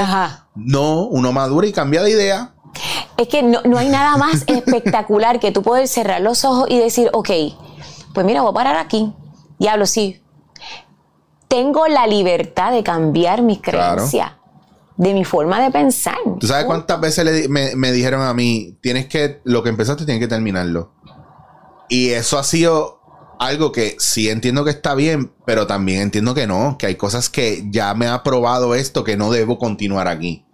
[0.55, 2.53] No, uno madura y cambia de idea.
[3.17, 7.11] Es que no, hay nada más espectacular que tú poder cerrar los ojos y decir,
[7.13, 7.31] ok,
[8.13, 9.13] pues mira, voy a parar aquí.
[9.59, 10.21] Diablo, sí.
[11.49, 14.33] Tengo la libertad de cambiar mis creencias.
[14.97, 16.17] De mi forma de pensar.
[16.41, 20.29] ¿Tú sabes cuántas veces me, dijeron a mí, tienes que, lo que empezaste tienes que
[20.29, 20.93] terminarlo?
[21.89, 23.01] Y eso ha sido
[23.39, 27.29] algo que sí entiendo que está bien, pero también entiendo que no, que hay cosas
[27.29, 30.47] que ya me ha probado esto, que no debo continuar aquí,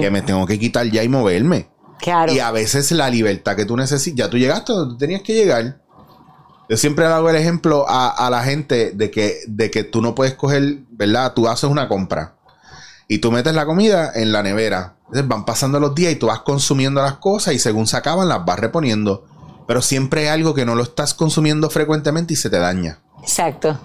[0.00, 1.68] que me tengo que quitar ya y moverme.
[2.00, 2.32] Claro.
[2.32, 5.34] Y a veces la libertad que tú necesitas, ya tú llegaste donde tú tenías que
[5.34, 5.82] llegar.
[6.70, 10.34] Yo siempre hago el ejemplo a, la gente de que, de que tú no puedes
[10.34, 11.32] coger, ¿verdad?
[11.34, 12.37] Tú haces una compra
[13.08, 14.96] y tú metes la comida en la nevera.
[15.06, 18.28] Entonces van pasando los días y tú vas consumiendo las cosas y según se acaban
[18.28, 19.24] las vas reponiendo.
[19.66, 23.00] Pero siempre hay algo que no lo estás consumiendo frecuentemente y se te daña.
[23.22, 23.78] Exacto.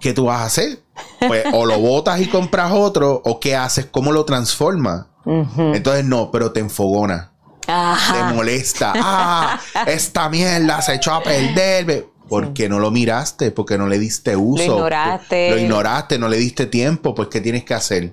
[0.00, 0.82] ¿Qué tú vas a hacer?
[1.26, 5.06] Pues o lo botas y compras otro, o qué haces, cómo lo transformas.
[5.24, 7.32] Entonces no, pero te enfogona.
[7.66, 8.92] Te molesta.
[8.96, 12.06] Ah, esta mierda se echó a perder.
[12.28, 14.64] Porque no lo miraste, porque no le diste uso.
[14.66, 15.50] Lo ignoraste.
[15.50, 17.14] Lo ignoraste, no le diste tiempo.
[17.14, 18.12] Pues, ¿qué tienes que hacer?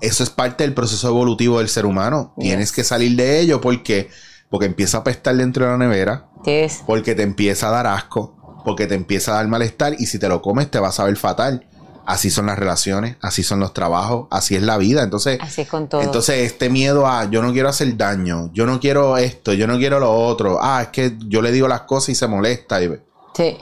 [0.00, 2.34] Eso es parte del proceso evolutivo del ser humano.
[2.38, 4.08] Tienes que salir de ello porque
[4.50, 6.26] porque empieza a pestar dentro de la nevera.
[6.44, 6.82] es?
[6.84, 8.36] Porque te empieza a dar asco.
[8.64, 9.94] Porque te empieza a dar malestar.
[9.98, 11.66] Y si te lo comes, te vas a ver fatal.
[12.04, 15.04] Así son las relaciones, así son los trabajos, así es la vida.
[15.04, 16.00] Entonces, así es con todo.
[16.00, 19.78] entonces este miedo a yo no quiero hacer daño, yo no quiero esto, yo no
[19.78, 20.58] quiero lo otro.
[20.60, 22.82] Ah, es que yo le digo las cosas y se molesta.
[22.82, 22.98] Y,
[23.34, 23.58] sí.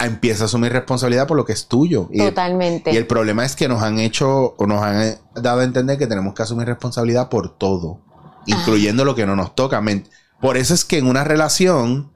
[0.00, 2.08] Empieza a asumir responsabilidad por lo que es tuyo.
[2.16, 2.90] Totalmente.
[2.90, 6.06] y el problema es que nos han hecho o nos han dado a entender que
[6.06, 8.00] tenemos que asumir responsabilidad por todo,
[8.46, 9.82] incluyendo lo que no nos toca.
[10.40, 12.10] Por eso es que en una relación,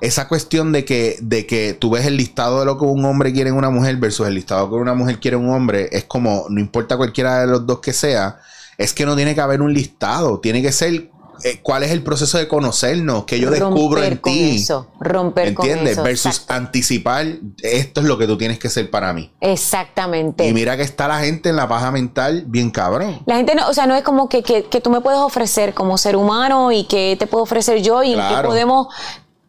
[0.00, 3.32] esa cuestión de que, de que tú ves el listado de lo que un hombre
[3.32, 5.54] quiere en una mujer versus el listado de lo que una mujer quiere en un
[5.54, 8.38] hombre, es como, no importa cualquiera de los dos que sea,
[8.78, 11.11] es que no tiene que haber un listado, tiene que ser
[11.44, 14.56] eh, cuál es el proceso de conocernos, que yo descubro en ti.
[14.56, 16.02] Eso, romper ¿Entiendes?
[16.02, 17.26] Versus anticipar,
[17.62, 19.32] esto es lo que tú tienes que ser para mí.
[19.40, 20.46] Exactamente.
[20.46, 23.22] Y mira que está la gente en la paja mental bien cabrón.
[23.26, 25.98] La gente no, o sea, no es como que, que, tú me puedes ofrecer como
[25.98, 28.88] ser humano y que te puedo ofrecer yo y que podemos,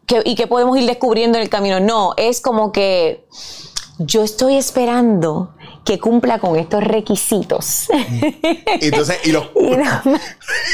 [0.06, 1.80] que, y que podemos ir descubriendo en el camino.
[1.80, 3.26] No, es como que
[4.00, 5.54] yo estoy esperando
[5.86, 7.88] que cumpla con estos requisitos.
[8.80, 9.46] Entonces, y los...
[9.56, 9.76] y,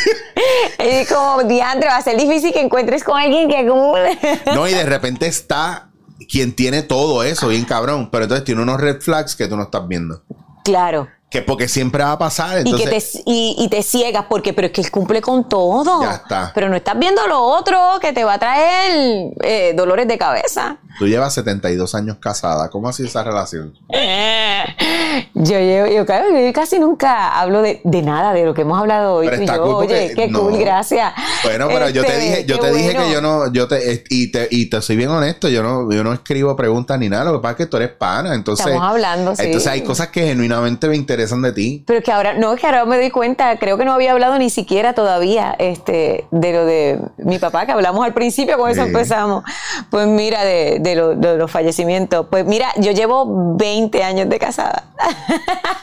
[1.10, 4.18] como diantre, va a ser difícil que encuentres con alguien que cumple.
[4.54, 5.90] no, y de repente está
[6.30, 9.64] quien tiene todo eso, bien cabrón, pero entonces tiene unos red flags que tú no
[9.64, 10.24] estás viendo.
[10.64, 11.08] Claro.
[11.30, 12.58] Que porque siempre va a pasar.
[12.58, 13.22] Entonces...
[13.26, 16.02] Y, que te, y, te ciegas porque, pero es que él cumple con todo.
[16.02, 16.52] Ya está.
[16.56, 20.78] Pero no estás viendo lo otro que te va a traer eh, dolores de cabeza.
[20.98, 22.70] Tú llevas 72 años casada.
[22.70, 23.76] ¿Cómo ha sido esa relación?
[25.36, 26.06] yo, llevo, yo,
[26.52, 29.28] casi nunca hablo de, nada de lo que hemos hablado hoy.
[29.28, 31.14] y yo, oye, qué cool, gracias.
[31.44, 34.32] Bueno, pero yo te este, dije, yo te dije que yo no, yo te, y
[34.32, 37.26] te, y te soy bien honesto, yo no, yo no escribo preguntas ni nada.
[37.26, 38.34] Lo que pasa es que tú eres pana.
[38.34, 39.44] Entonces, Estamos hablando, sí.
[39.46, 41.84] Entonces hay cosas que genuinamente me interesan de ti.
[41.86, 44.38] Pero que ahora, no, es que ahora me doy cuenta, creo que no había hablado
[44.38, 48.84] ni siquiera todavía este, de lo de mi papá, que hablamos al principio, con eso
[48.84, 49.44] empezamos.
[49.90, 52.28] Pues mira, de de, los fallecimientos.
[52.30, 54.92] Pues mira, yo llevo 20 años de casada.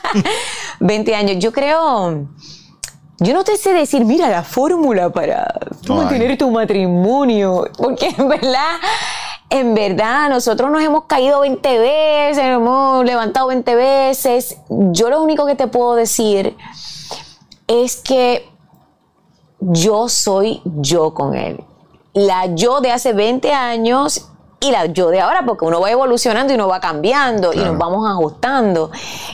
[0.79, 1.37] 20 años.
[1.39, 2.27] Yo creo...
[3.19, 7.67] Yo no te sé decir, mira, la fórmula para mantener tu matrimonio.
[7.77, 8.75] Porque en verdad,
[9.49, 14.57] en verdad, nosotros nos hemos caído 20 veces, nos hemos levantado 20 veces.
[14.69, 16.55] Yo lo único que te puedo decir
[17.67, 18.47] es que
[19.59, 21.63] yo soy yo con él.
[22.13, 26.53] La yo de hace 20 años y la yo de ahora, porque uno va evolucionando
[26.53, 28.91] y uno va cambiando y nos vamos ajustando.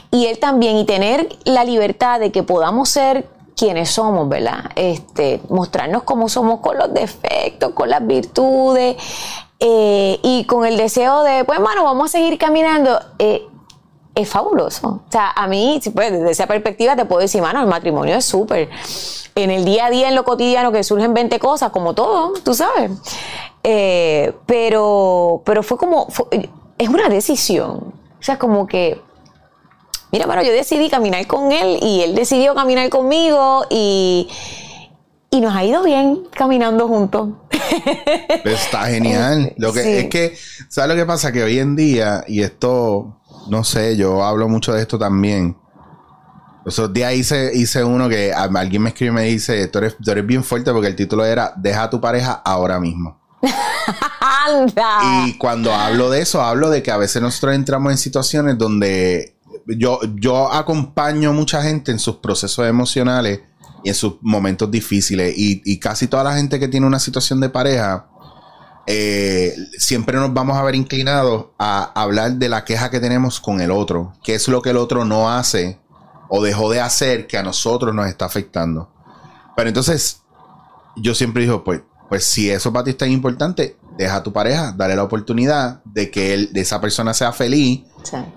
[0.10, 3.28] Y él también, y tener la libertad de que podamos ser
[3.64, 4.72] quienes somos, ¿verdad?
[4.76, 8.98] Este, mostrarnos cómo somos con los defectos, con las virtudes
[9.58, 13.00] eh, y con el deseo de, pues, bueno, vamos a seguir caminando.
[13.20, 13.48] Eh,
[14.16, 15.04] es fabuloso.
[15.08, 18.26] O sea, a mí, pues, desde esa perspectiva te puedo decir, mano, el matrimonio es
[18.26, 18.70] súper.
[19.34, 22.54] En el día a día, en lo cotidiano, que surgen 20 cosas, como todo, tú
[22.54, 22.92] sabes.
[23.64, 26.08] Eh, pero, pero fue como,
[26.78, 27.94] es una decisión.
[28.20, 29.02] O sea, como que,
[30.14, 34.30] mira, bueno, yo decidí caminar con él y él decidió caminar conmigo y,
[35.32, 37.30] y nos ha ido bien caminando juntos.
[38.46, 39.54] Está genial.
[39.58, 40.38] Lo que es que,
[40.70, 41.32] ¿sabes lo que pasa?
[41.32, 45.58] Que hoy en día, y esto, no sé, yo hablo mucho de esto también.
[46.64, 50.12] Esos días hice, hice uno que alguien me escribe y me dice, tú eres, tú
[50.12, 53.20] eres bien fuerte porque el título era Deja a tu pareja ahora mismo.
[55.26, 59.38] Y cuando hablo de eso, hablo de que a veces nosotros entramos en situaciones donde
[59.68, 63.42] yo, yo acompaño mucha gente en sus procesos emocionales
[63.84, 65.34] y en sus momentos difíciles.
[65.36, 68.08] Y, casi toda la gente que tiene una situación de pareja,
[68.88, 73.62] eh, siempre nos vamos a ver inclinados a hablar de la queja que tenemos con
[73.62, 75.80] el otro, qué es lo que el otro no hace
[76.30, 78.90] o dejó de hacer que a nosotros nos está afectando.
[79.56, 80.22] Pero entonces,
[80.96, 84.34] yo siempre digo, pues, pues si eso para ti es tan importante, deja a tu
[84.34, 87.84] pareja, dale la oportunidad de que él, de esa persona sea feliz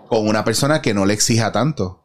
[0.09, 2.03] con una persona que no le exija tanto.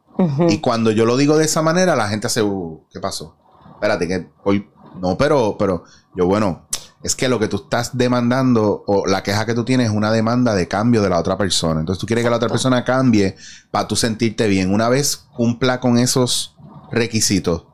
[0.48, 3.36] Y cuando yo lo digo de esa manera, la gente hace, uh, ¿qué pasó?
[3.74, 4.68] Espérate, que hoy,
[5.00, 5.84] no, pero, pero,
[6.14, 6.68] yo, bueno,
[7.02, 10.12] es que lo que tú estás demandando o la queja que tú tienes es una
[10.12, 11.80] demanda de cambio de la otra persona.
[11.80, 13.36] Entonces tú quieres que la otra persona cambie
[13.70, 14.72] para tú sentirte bien.
[14.72, 16.56] Una vez cumpla con esos
[16.92, 17.66] requisitos,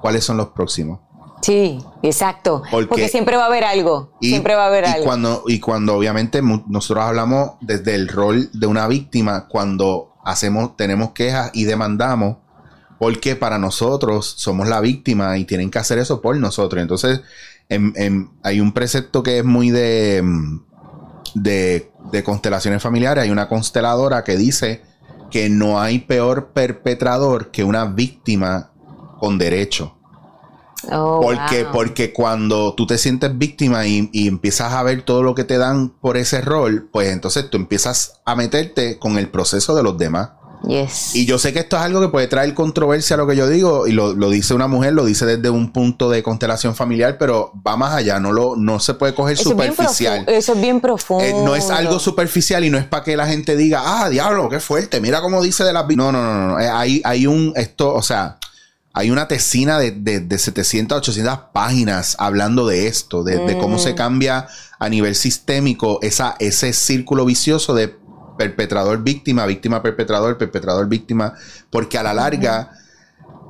[0.00, 1.00] ¿cuáles son los próximos?
[1.46, 2.64] Sí, exacto.
[2.72, 4.10] Porque, siempre va a haber algo.
[4.20, 5.04] siempre va a haber algo.
[5.04, 11.12] Cuando, y cuando obviamente nosotros hablamos desde el rol de una víctima, cuando hacemos, tenemos
[11.12, 12.38] quejas y demandamos,
[12.98, 16.82] porque para nosotros somos la víctima y tienen que hacer eso por nosotros.
[16.82, 17.20] Entonces,
[18.42, 20.24] hay un precepto que es muy de,
[21.34, 23.22] de, de constelaciones familiares.
[23.22, 24.82] Hay una consteladora que dice
[25.30, 28.72] que no hay peor perpetrador que una víctima
[29.20, 29.95] con derecho.
[30.92, 35.44] Oh, porque, porque cuando tú te sientes víctima y, empiezas a ver todo lo que
[35.44, 39.82] te dan por ese rol, pues entonces tú empiezas a meterte con el proceso de
[39.82, 40.30] los demás.
[41.14, 43.48] Y yo sé que esto es algo que puede traer controversia a lo que yo
[43.48, 47.52] digo, y lo, dice una mujer, lo dice desde un punto de constelación familiar, pero
[47.66, 50.24] va más allá, no, lo, no se puede coger superficial.
[50.26, 51.24] eso es bien profundo.
[51.24, 54.48] Eh, no es algo superficial y no es para que la gente diga, ah, diablo,
[54.48, 55.86] qué fuerte, mira cómo dice de las...
[55.88, 58.38] No, no, no, no, eh, hay, hay un, esto, o sea
[58.96, 63.94] hay una tesina de, de, 700 a 800 páginas hablando de esto, de, cómo se
[63.94, 67.94] cambia a nivel sistémico esa, ese círculo vicioso de
[68.38, 71.34] perpetrador víctima, víctima perpetrador, perpetrador víctima,
[71.68, 72.70] porque a la larga,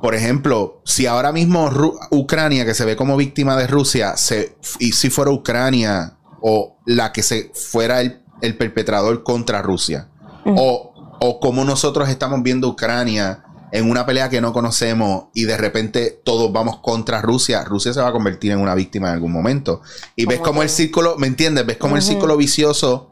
[0.01, 1.71] por ejemplo, si ahora mismo
[2.11, 7.13] Ucrania, que se ve como víctima de Rusia, se, y si fuera Ucrania o la
[7.13, 10.09] que se fuera el, perpetrador contra Rusia,
[10.43, 15.57] o, o como nosotros estamos viendo Ucrania, en una pelea que no conocemos y de
[15.57, 19.31] repente todos vamos contra Rusia, Rusia se va a convertir en una víctima en algún
[19.31, 19.81] momento.
[20.15, 21.65] Y ves como el círculo, ¿me entiendes?
[21.65, 23.11] Ves como el círculo vicioso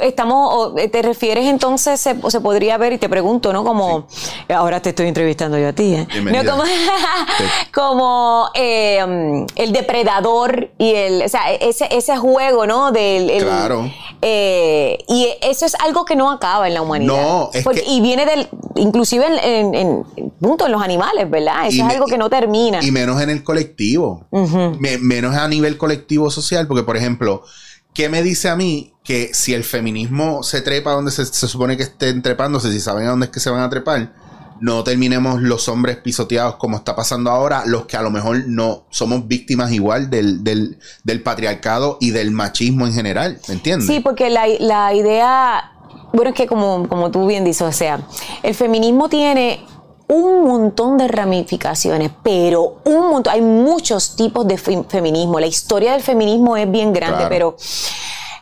[0.00, 3.64] Estamos, eh, te refieres entonces, se, se, podría ver, y te pregunto, ¿no?
[3.64, 4.06] Como,
[4.48, 6.06] ahora te estoy entrevistando yo a ti, ¿eh?
[7.72, 12.90] Como, em, el depredador y el, o sea, ese, ese juego, ¿no?
[12.90, 13.90] Del, claro.
[14.20, 17.12] Eh, y eso es algo que no acaba en la humanidad.
[17.14, 20.04] No, es que, Y viene del, inclusive en, en,
[20.40, 21.68] punto, en los animales, ¿verdad?
[21.68, 22.82] Eso es algo que no termina.
[22.82, 24.26] Y menos en el colectivo.
[25.00, 27.42] menos a nivel colectivo social, porque, por ejemplo,
[27.94, 31.82] ¿qué me dice a mí que si el feminismo se trepa donde se, supone que
[31.84, 34.12] estén trepándose, si saben a dónde es que se van a trepar,
[34.60, 38.84] no terminemos los hombres pisoteados como está pasando ahora, los que a lo mejor no
[38.90, 43.88] somos víctimas igual del, del, patriarcado y del machismo en general, ¿me entiendes?
[43.88, 45.72] Sí, porque la, la idea,
[46.12, 48.06] bueno, es que como, como tú bien dices, o sea,
[48.44, 49.66] el feminismo tiene
[50.12, 55.40] un montón de ramificaciones, pero un montón, hay muchos tipos de feminismo.
[55.40, 57.56] La historia del feminismo es bien grande, pero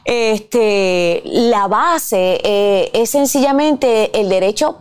[0.05, 4.79] este, la base eh, es sencillamente el derecho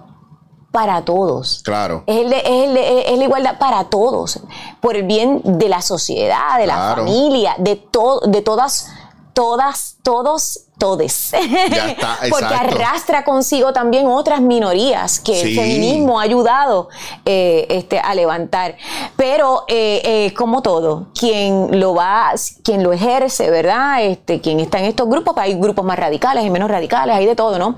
[0.72, 1.62] para todos.
[1.64, 2.04] Claro.
[2.08, 4.40] Es, el es, la igualdad para todos,
[4.82, 8.88] por el bien de la sociedad, de la familia, de, to, de todas,
[9.34, 11.32] todas, todos todes.
[12.30, 16.90] Porque arrastra consigo también otras minorías que el feminismo ha ayudado
[17.26, 18.76] eh, este, a levantar.
[19.16, 24.04] Pero eh, eh, como todo, quien lo va, quien lo ejerce, ¿verdad?
[24.04, 27.36] Este, quien está en estos grupos, hay grupos más radicales y menos radicales, hay de
[27.36, 27.76] todo, ¿no?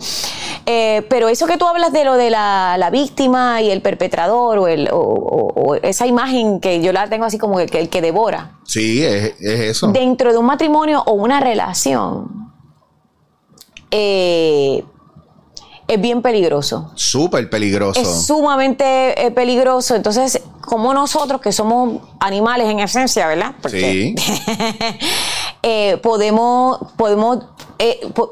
[1.09, 4.87] pero eso que tú hablas de lo de la, víctima y el perpetrador o, el,
[4.91, 8.59] o, esa imagen que yo la tengo así como el, el que devora.
[8.63, 9.87] Sí, es, es eso.
[9.87, 12.50] Dentro de un matrimonio o una relación
[13.91, 14.83] eh,
[15.87, 16.91] es bien peligroso.
[16.95, 17.99] Súper peligroso.
[17.99, 19.95] Es sumamente eh, peligroso.
[19.95, 23.55] Entonces, como nosotros que somos animales en esencia, ¿verdad?
[23.69, 24.15] sí.
[25.63, 27.45] Eh, podemos, podemos,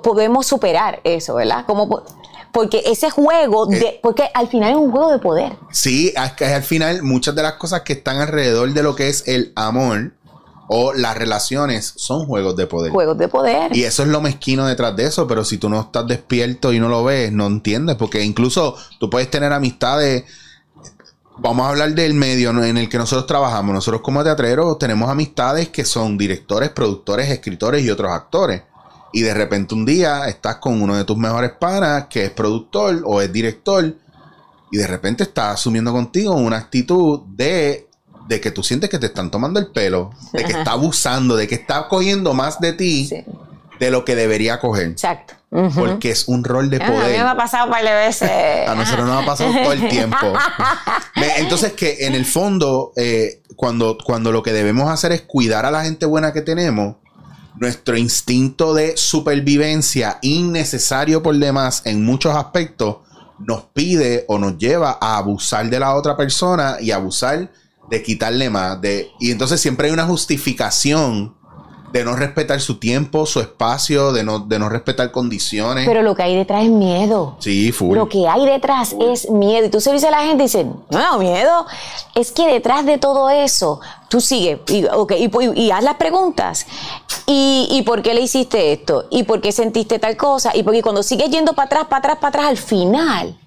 [0.02, 1.64] podemos superar eso, ¿verdad?
[1.68, 2.04] Como,
[2.52, 5.54] porque ese juego, de, porque al final es un juego de poder.
[5.72, 9.54] Sí, al final muchas de las cosas que están alrededor de lo que es el
[9.56, 10.14] amor
[10.72, 12.92] o las relaciones son juegos de poder.
[12.92, 13.76] Juegos de poder.
[13.76, 16.80] Y eso es lo mezquino detrás de eso, pero si tú no estás despierto y
[16.80, 20.26] no lo ves, no entiendes, porque incluso tú puedes tener amistades.
[21.40, 23.74] Vamos a hablar del medio en el que nosotros trabajamos.
[23.74, 28.62] Nosotros como teatreros tenemos amistades que son directores, productores, escritores y otros actores.
[29.12, 33.02] Y de repente un día estás con uno de tus mejores panas que es productor
[33.06, 33.96] o es director
[34.72, 37.89] y de repente está asumiendo contigo una actitud de
[38.30, 41.48] de que tú sientes que te están tomando el pelo, de que está abusando, de
[41.48, 43.10] que está cogiendo más de ti
[43.80, 44.90] de lo que debería coger.
[44.90, 45.34] Exacto.
[45.50, 47.06] Porque es un rol de poder.
[47.06, 48.30] a mí me ha pasado un par de veces.
[48.68, 50.32] a nosotros nos ha pasado todo el tiempo.
[51.38, 55.72] Entonces, que en el fondo, eh, cuando, cuando lo que debemos hacer es cuidar a
[55.72, 56.98] la gente buena que tenemos,
[57.56, 62.98] nuestro instinto de supervivencia, innecesario por demás en muchos aspectos,
[63.40, 67.50] nos pide o nos lleva a abusar de la otra persona y abusar
[67.90, 68.80] de quitarle más.
[68.82, 71.36] De, y entonces siempre hay una justificación
[71.92, 75.88] de no respetar su tiempo, su espacio, de no, de no respetar condiciones.
[75.88, 77.36] Pero lo que hay detrás es miedo.
[77.40, 77.98] Sí, full.
[77.98, 79.66] Lo que hay detrás es miedo.
[79.66, 81.66] Y tú se dice a la gente y dice, no, miedo.
[82.16, 84.86] Es que detrás de todo eso, tú sigues y,
[85.56, 86.68] y, haz las preguntas.
[87.26, 89.06] Y, ¿Y por qué le hiciste esto?
[89.10, 90.56] ¿Y por qué sentiste tal cosa?
[90.56, 93.40] Y porque cuando sigues yendo para atrás, para atrás, para atrás, al final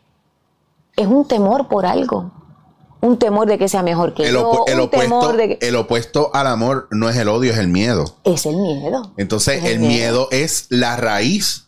[0.97, 2.42] es un temor por algo
[3.03, 6.87] un temor de que sea mejor que el yo, el opuesto, El opuesto al amor
[6.93, 8.17] no es el odio, es el miedo.
[8.23, 9.13] Es el miedo.
[9.17, 10.29] Entonces, el, miedo.
[10.31, 11.67] es la raíz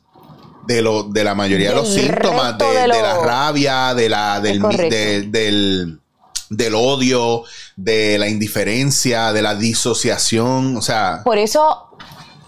[0.68, 4.62] de, lo, de la mayoría de los síntomas, de, la rabia, de la, del,
[5.32, 6.01] del,
[6.51, 7.43] del odio,
[7.74, 10.76] de la indiferencia, de la disociación.
[10.76, 11.22] O sea.
[11.24, 11.97] Por eso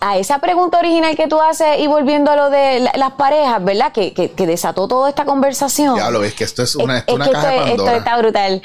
[0.01, 3.92] a esa pregunta original que tú haces y volviendo a lo de las parejas, ¿verdad?
[3.92, 5.97] Que, que, desató toda esta conversación.
[5.97, 7.16] Ya lo ves, que esto es una, esto,
[7.90, 8.62] está brutal.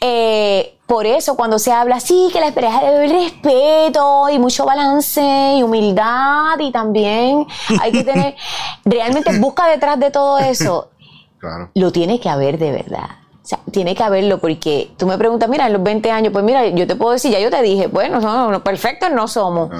[0.00, 4.64] Eh, por eso cuando se habla así, que la pareja debe haber respeto y mucho
[4.64, 7.46] balance y humildad y también
[7.80, 8.34] hay que tener,
[8.84, 10.90] realmente busca detrás de todo eso.
[11.38, 11.70] Claro.
[11.74, 13.08] Lo tiene que haber de verdad.
[13.42, 16.44] O sea, tiene que haberlo porque tú me preguntas, mira, en los 20 años, pues
[16.44, 19.70] mira, yo te puedo decir, ya yo te dije, bueno, no, perfectos no somos.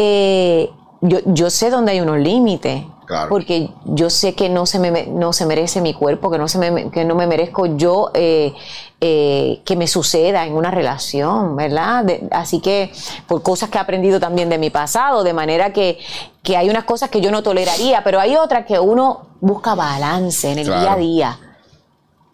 [0.00, 0.70] Eh,
[1.00, 2.84] yo, yo, sé dónde hay unos límites.
[3.30, 6.58] Porque yo sé que no se me, no se merece mi cuerpo, que no, se
[6.58, 8.52] me, que no me merezco yo eh,
[9.00, 12.04] eh, que me suceda en una relación, ¿verdad?
[12.32, 12.92] así que
[13.26, 15.98] por cosas que he aprendido también de mi pasado, de manera que,
[16.42, 20.52] que hay unas cosas que yo no toleraría, pero hay otras que uno busca balance
[20.52, 21.38] en el día a día.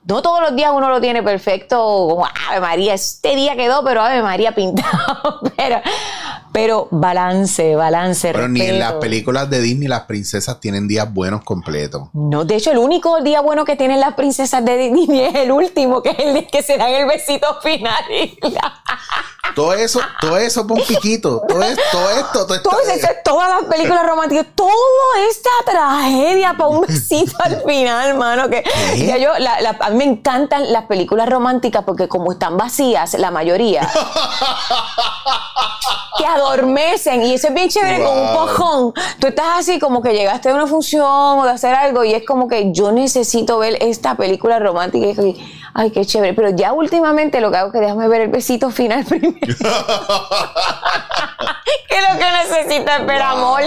[0.06, 4.02] No todos los días uno lo tiene perfecto, como Ave María, este día quedó, pero
[4.02, 5.40] Ave María pintado.
[5.56, 5.80] pero,
[6.54, 8.30] pero balance, balance.
[8.32, 12.10] Pero ni en las películas de Disney las princesas tienen días buenos completos.
[12.12, 15.50] No, de hecho, el único día bueno que tienen las princesas de Disney es el
[15.50, 18.04] último, que es el que se dan el besito final.
[19.56, 21.42] todo eso, todo eso por un piquito.
[21.48, 23.08] Todo, esto, todo esto, todo esto.
[23.24, 24.70] todas las películas románticas, toda
[25.28, 28.48] esta tragedia para un besito al final, hermano.
[28.48, 28.62] Que
[29.20, 33.90] yo, a mí me encantan las películas románticas porque como están vacías, la mayoría.
[36.16, 38.92] que adormecen y eso es bien chévere con un cojón.
[39.18, 41.04] Tú estás así como que llegaste de una función
[41.38, 45.36] o de hacer algo y es como que yo necesito ver esta película romántica y
[45.74, 46.34] ay, qué chévere.
[46.34, 49.34] Pero ya últimamente lo que hago es que déjame ver el besito final primero.
[51.88, 53.62] que lo que necesito es ver amor.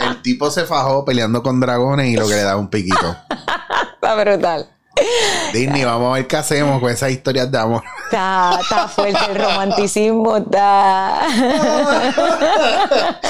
[0.00, 3.16] El tipo se fajó peleando con dragones y lo que le da un piquito.
[3.94, 4.79] Está brutal.
[5.52, 7.82] Disney, vamos a ver qué hacemos con esas historias de amor.
[8.04, 11.26] Está, está fuerte el romanticismo, está.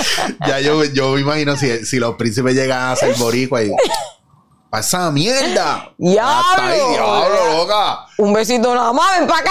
[0.47, 3.71] ya yo, yo me imagino si, si los príncipes llegan a ser boricua y.
[4.71, 5.83] ¡Pasa mierda!
[5.99, 8.07] Ahí, diablo, loca!
[8.19, 9.51] Un besito nada más, ven para acá.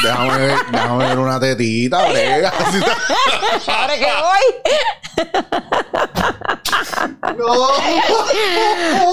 [0.00, 2.52] Déjame ver, déjame ver una tetita, brega.
[3.66, 4.44] Ahora que voy.
[7.36, 7.68] no.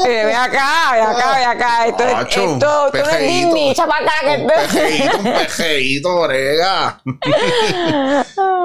[0.05, 1.87] Eh, ve acá, ve acá, ve acá.
[1.87, 4.11] Esto, es, esto, esto es Disney, acá.
[4.21, 7.01] Que un pejeito, un pejeito, brega.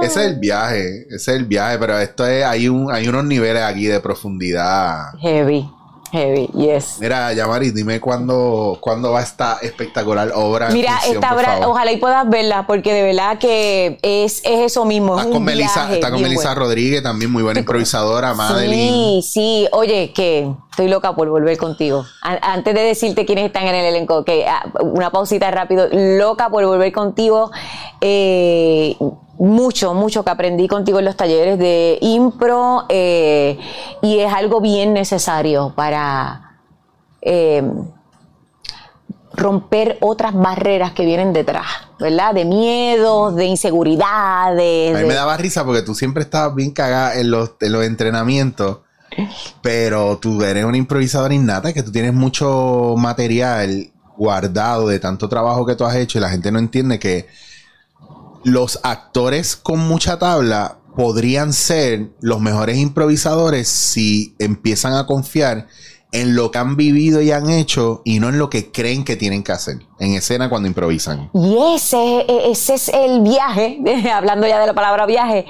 [0.03, 3.24] ese es el viaje, ese es el viaje, pero esto es, hay, un, hay unos
[3.24, 5.14] niveles aquí de profundidad.
[5.22, 5.70] Heavy.
[6.17, 6.97] Heavy, yes.
[6.99, 10.71] Mira, Yamari, dime cuándo, cuándo va esta espectacular obra.
[10.71, 15.19] Mira, esta obra, ojalá y puedas verla, porque de verdad que es, eso mismo.
[15.19, 19.23] Está con, Melissa, está con Melissa Rodríguez, también muy buena improvisadora, Madeline.
[19.23, 19.69] Sí, sí.
[19.73, 22.07] Oye, que estoy loca por volver contigo.
[22.23, 26.64] antes de decirte quiénes están en el elenco, que ah, una pausita rápido, loca por
[26.64, 27.51] volver contigo.
[28.01, 28.97] Eh,
[29.39, 33.59] mucho, mucho que aprendí contigo en los talleres de impro eh,
[34.03, 36.59] y es algo bien necesario para
[37.20, 37.62] eh,
[39.34, 41.66] romper otras barreras que vienen detrás,
[41.99, 42.34] ¿verdad?
[42.34, 44.97] De miedos, de inseguridades.
[44.97, 47.84] A mí me daba risa porque tú siempre estabas bien cagada en los, en los
[47.84, 48.78] entrenamientos.
[49.62, 55.64] Pero tú eres una improvisadora innata, que tú tienes mucho material guardado de tanto trabajo
[55.64, 57.26] que tú has hecho y la gente no entiende que
[58.47, 65.66] los actores con mucha tabla podrían ser los mejores improvisadores si empiezan a confiar
[66.12, 69.16] en lo que han vivido y han hecho y no en lo que creen que
[69.16, 71.28] tienen que hacer en escena cuando improvisan.
[71.34, 73.80] Y ese, ese es el viaje,
[74.14, 75.44] hablando ya de la palabra viaje,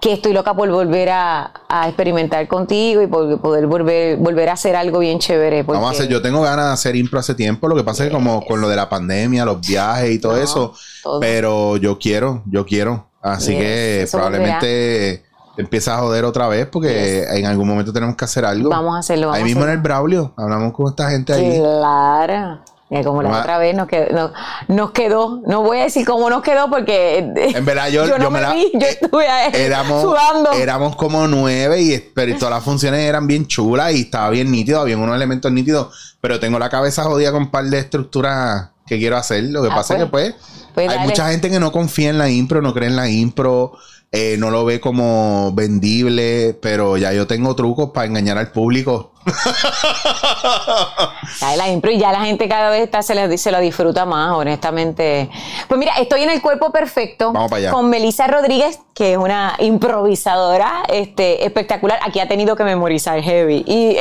[0.00, 1.52] que estoy loca por volver a,
[1.86, 5.62] experimentar contigo y por poder volver, volver a hacer algo bien chévere.
[5.62, 8.10] Vamos a hacer, yo tengo ganas de hacer impro hace tiempo, lo que pasa es
[8.10, 10.74] que como con lo de la pandemia, los viajes y todo eso,
[11.20, 13.08] pero yo quiero, yo quiero.
[13.22, 15.24] Así que probablemente
[15.56, 18.68] empieza a joder otra vez porque en algún momento tenemos que hacer algo.
[18.70, 19.32] Vamos a hacerlo.
[19.32, 21.58] ahí mismo en el Braulio, hablamos con esta gente ahí.
[21.58, 22.60] Claro
[23.02, 24.32] como la otra vez nos quedó,
[24.68, 28.40] nos quedó, no voy a decir cómo nos quedó porque en verdad yo, yo, me,
[28.40, 30.52] la, yo eh, estuve éramos, sudando.
[30.52, 34.80] Éramos como nueve y pero todas las funciones eran bien chulas y estaba bien nítido,
[34.80, 38.98] había unos elementos nítidos, pero tengo la cabeza jodida con un par de estructuras que
[38.98, 39.44] quiero hacer.
[39.44, 40.34] Lo que ah, pasa es que pues,
[40.74, 43.72] pues hay mucha gente que no confía en la impro, no cree en la impro.
[44.16, 49.14] Eh, no lo ve como vendible, pero ya yo tengo trucos para engañar al público
[51.56, 54.32] la impro y ya la gente cada vez está, se, le, se lo disfruta más,
[54.32, 55.30] honestamente.
[55.68, 57.32] Pues mira, estoy en el cuerpo perfecto
[57.70, 61.98] con Melissa Rodríguez, que es una improvisadora este, espectacular.
[62.02, 63.64] Aquí ha tenido que memorizar heavy.
[63.66, 63.96] Y,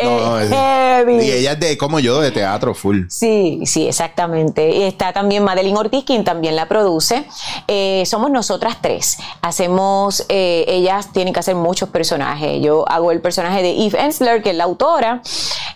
[0.49, 1.23] heavy.
[1.23, 3.03] y ella es de como yo, de teatro full.
[3.09, 4.69] Sí, sí, exactamente.
[4.69, 7.25] Y está también Madeline Ortiz, quien también la produce.
[7.67, 9.17] Eh, somos nosotras tres.
[9.41, 12.61] Hacemos, eh, ellas tienen que hacer muchos personajes.
[12.61, 15.21] Yo hago el personaje de Eve Ensler, que es la autora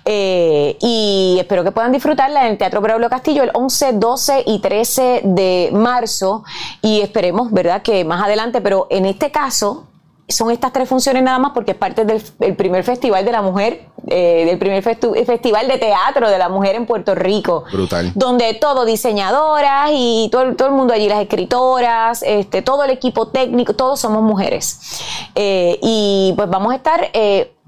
[0.05, 4.59] eh, y espero que puedan disfrutarla en el Teatro Braulio Castillo el 11, 12 y
[4.59, 6.43] 13 de marzo.
[6.81, 9.85] Y esperemos, ¿verdad?, que más adelante, pero en este caso
[10.29, 13.87] son estas tres funciones nada más porque es parte del primer festival de la mujer,
[14.07, 17.63] eh, del primer festival de teatro de la mujer en Puerto Rico.
[17.71, 18.11] Brutal.
[18.13, 23.29] Donde todo, diseñadoras y todo, todo el mundo allí, las escritoras, este, todo el equipo
[23.29, 25.01] técnico, todos somos mujeres.
[25.35, 27.09] Eh, y pues vamos a estar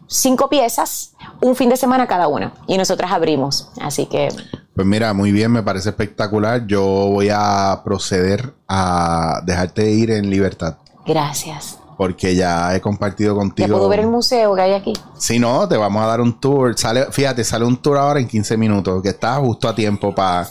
[0.07, 2.53] cinco piezas, un fin de semana cada una.
[2.67, 3.69] Y nosotras abrimos.
[3.79, 4.29] Así que.
[4.75, 6.67] Pues mira, muy bien, me parece espectacular.
[6.67, 10.77] Yo voy a proceder a dejarte ir en libertad.
[11.05, 11.78] Gracias.
[11.99, 13.67] Porque ya he compartido contigo.
[13.67, 14.93] ¿Ya puedo ver el museo que hay aquí?
[15.17, 16.73] Si no, te vamos a dar un tour.
[16.77, 20.47] Sale, fíjate, sale un tour ahora en 15 minutos, que está justo a tiempo para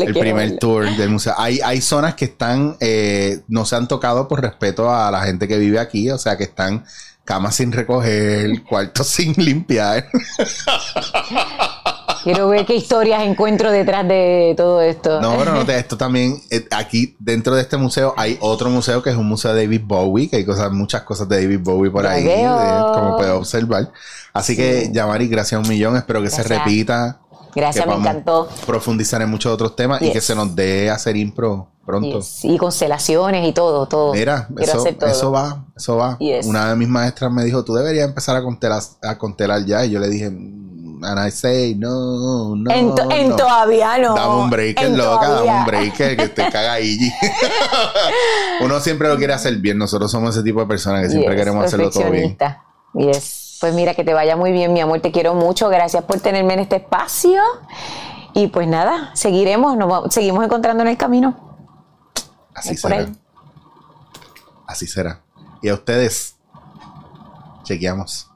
[0.00, 1.32] el primer tour del museo.
[1.38, 5.46] Hay, hay zonas que están, eh, no se han tocado por respeto a la gente
[5.46, 6.84] que vive aquí, o sea, que están
[7.24, 10.08] cama sin recoger, cuarto sin limpiar.
[12.22, 15.20] Quiero ver qué historias encuentro detrás de todo esto.
[15.20, 19.02] No, pero no te, esto también, eh, aquí dentro de este museo hay otro museo
[19.02, 21.90] que es un museo de David Bowie, que hay cosas, muchas cosas de David Bowie
[21.90, 22.24] por ahí,
[22.94, 23.90] como puedes observar.
[24.32, 27.20] Así que, Yamari, gracias un millón, espero que se repita.
[27.54, 28.48] Gracias, me encantó.
[28.66, 32.20] Profundizar en muchos otros temas y que se nos dé hacer impro pronto.
[32.44, 34.12] Y constelaciones y todo, todo.
[34.12, 36.16] Mira, eso, eso va, eso va.
[36.44, 39.84] Una de mis maestras me dijo, tú deberías empezar a contelar, a contelar ya.
[39.84, 40.30] Y yo le dije,
[41.02, 42.70] and I say, no, no.
[42.70, 44.14] En, todavía no.
[44.14, 46.98] Dame un breaker, loca, dame un breaker, que te caga ahí.
[48.60, 49.78] Uno siempre lo quiere hacer bien.
[49.78, 52.36] Nosotros somos ese tipo de personas que siempre queremos hacerlo todo bien.
[52.94, 53.58] Yes.
[53.60, 55.00] Pues mira, que te vaya muy bien, mi amor.
[55.00, 55.68] Te quiero mucho.
[55.68, 57.42] Gracias por tenerme en este espacio.
[58.32, 61.36] Y pues nada, seguiremos, nos seguimos encontrando en el camino.
[62.54, 63.08] Así será.
[64.66, 65.20] Así será.
[65.62, 66.36] Y a ustedes,
[67.64, 68.29] chequeamos.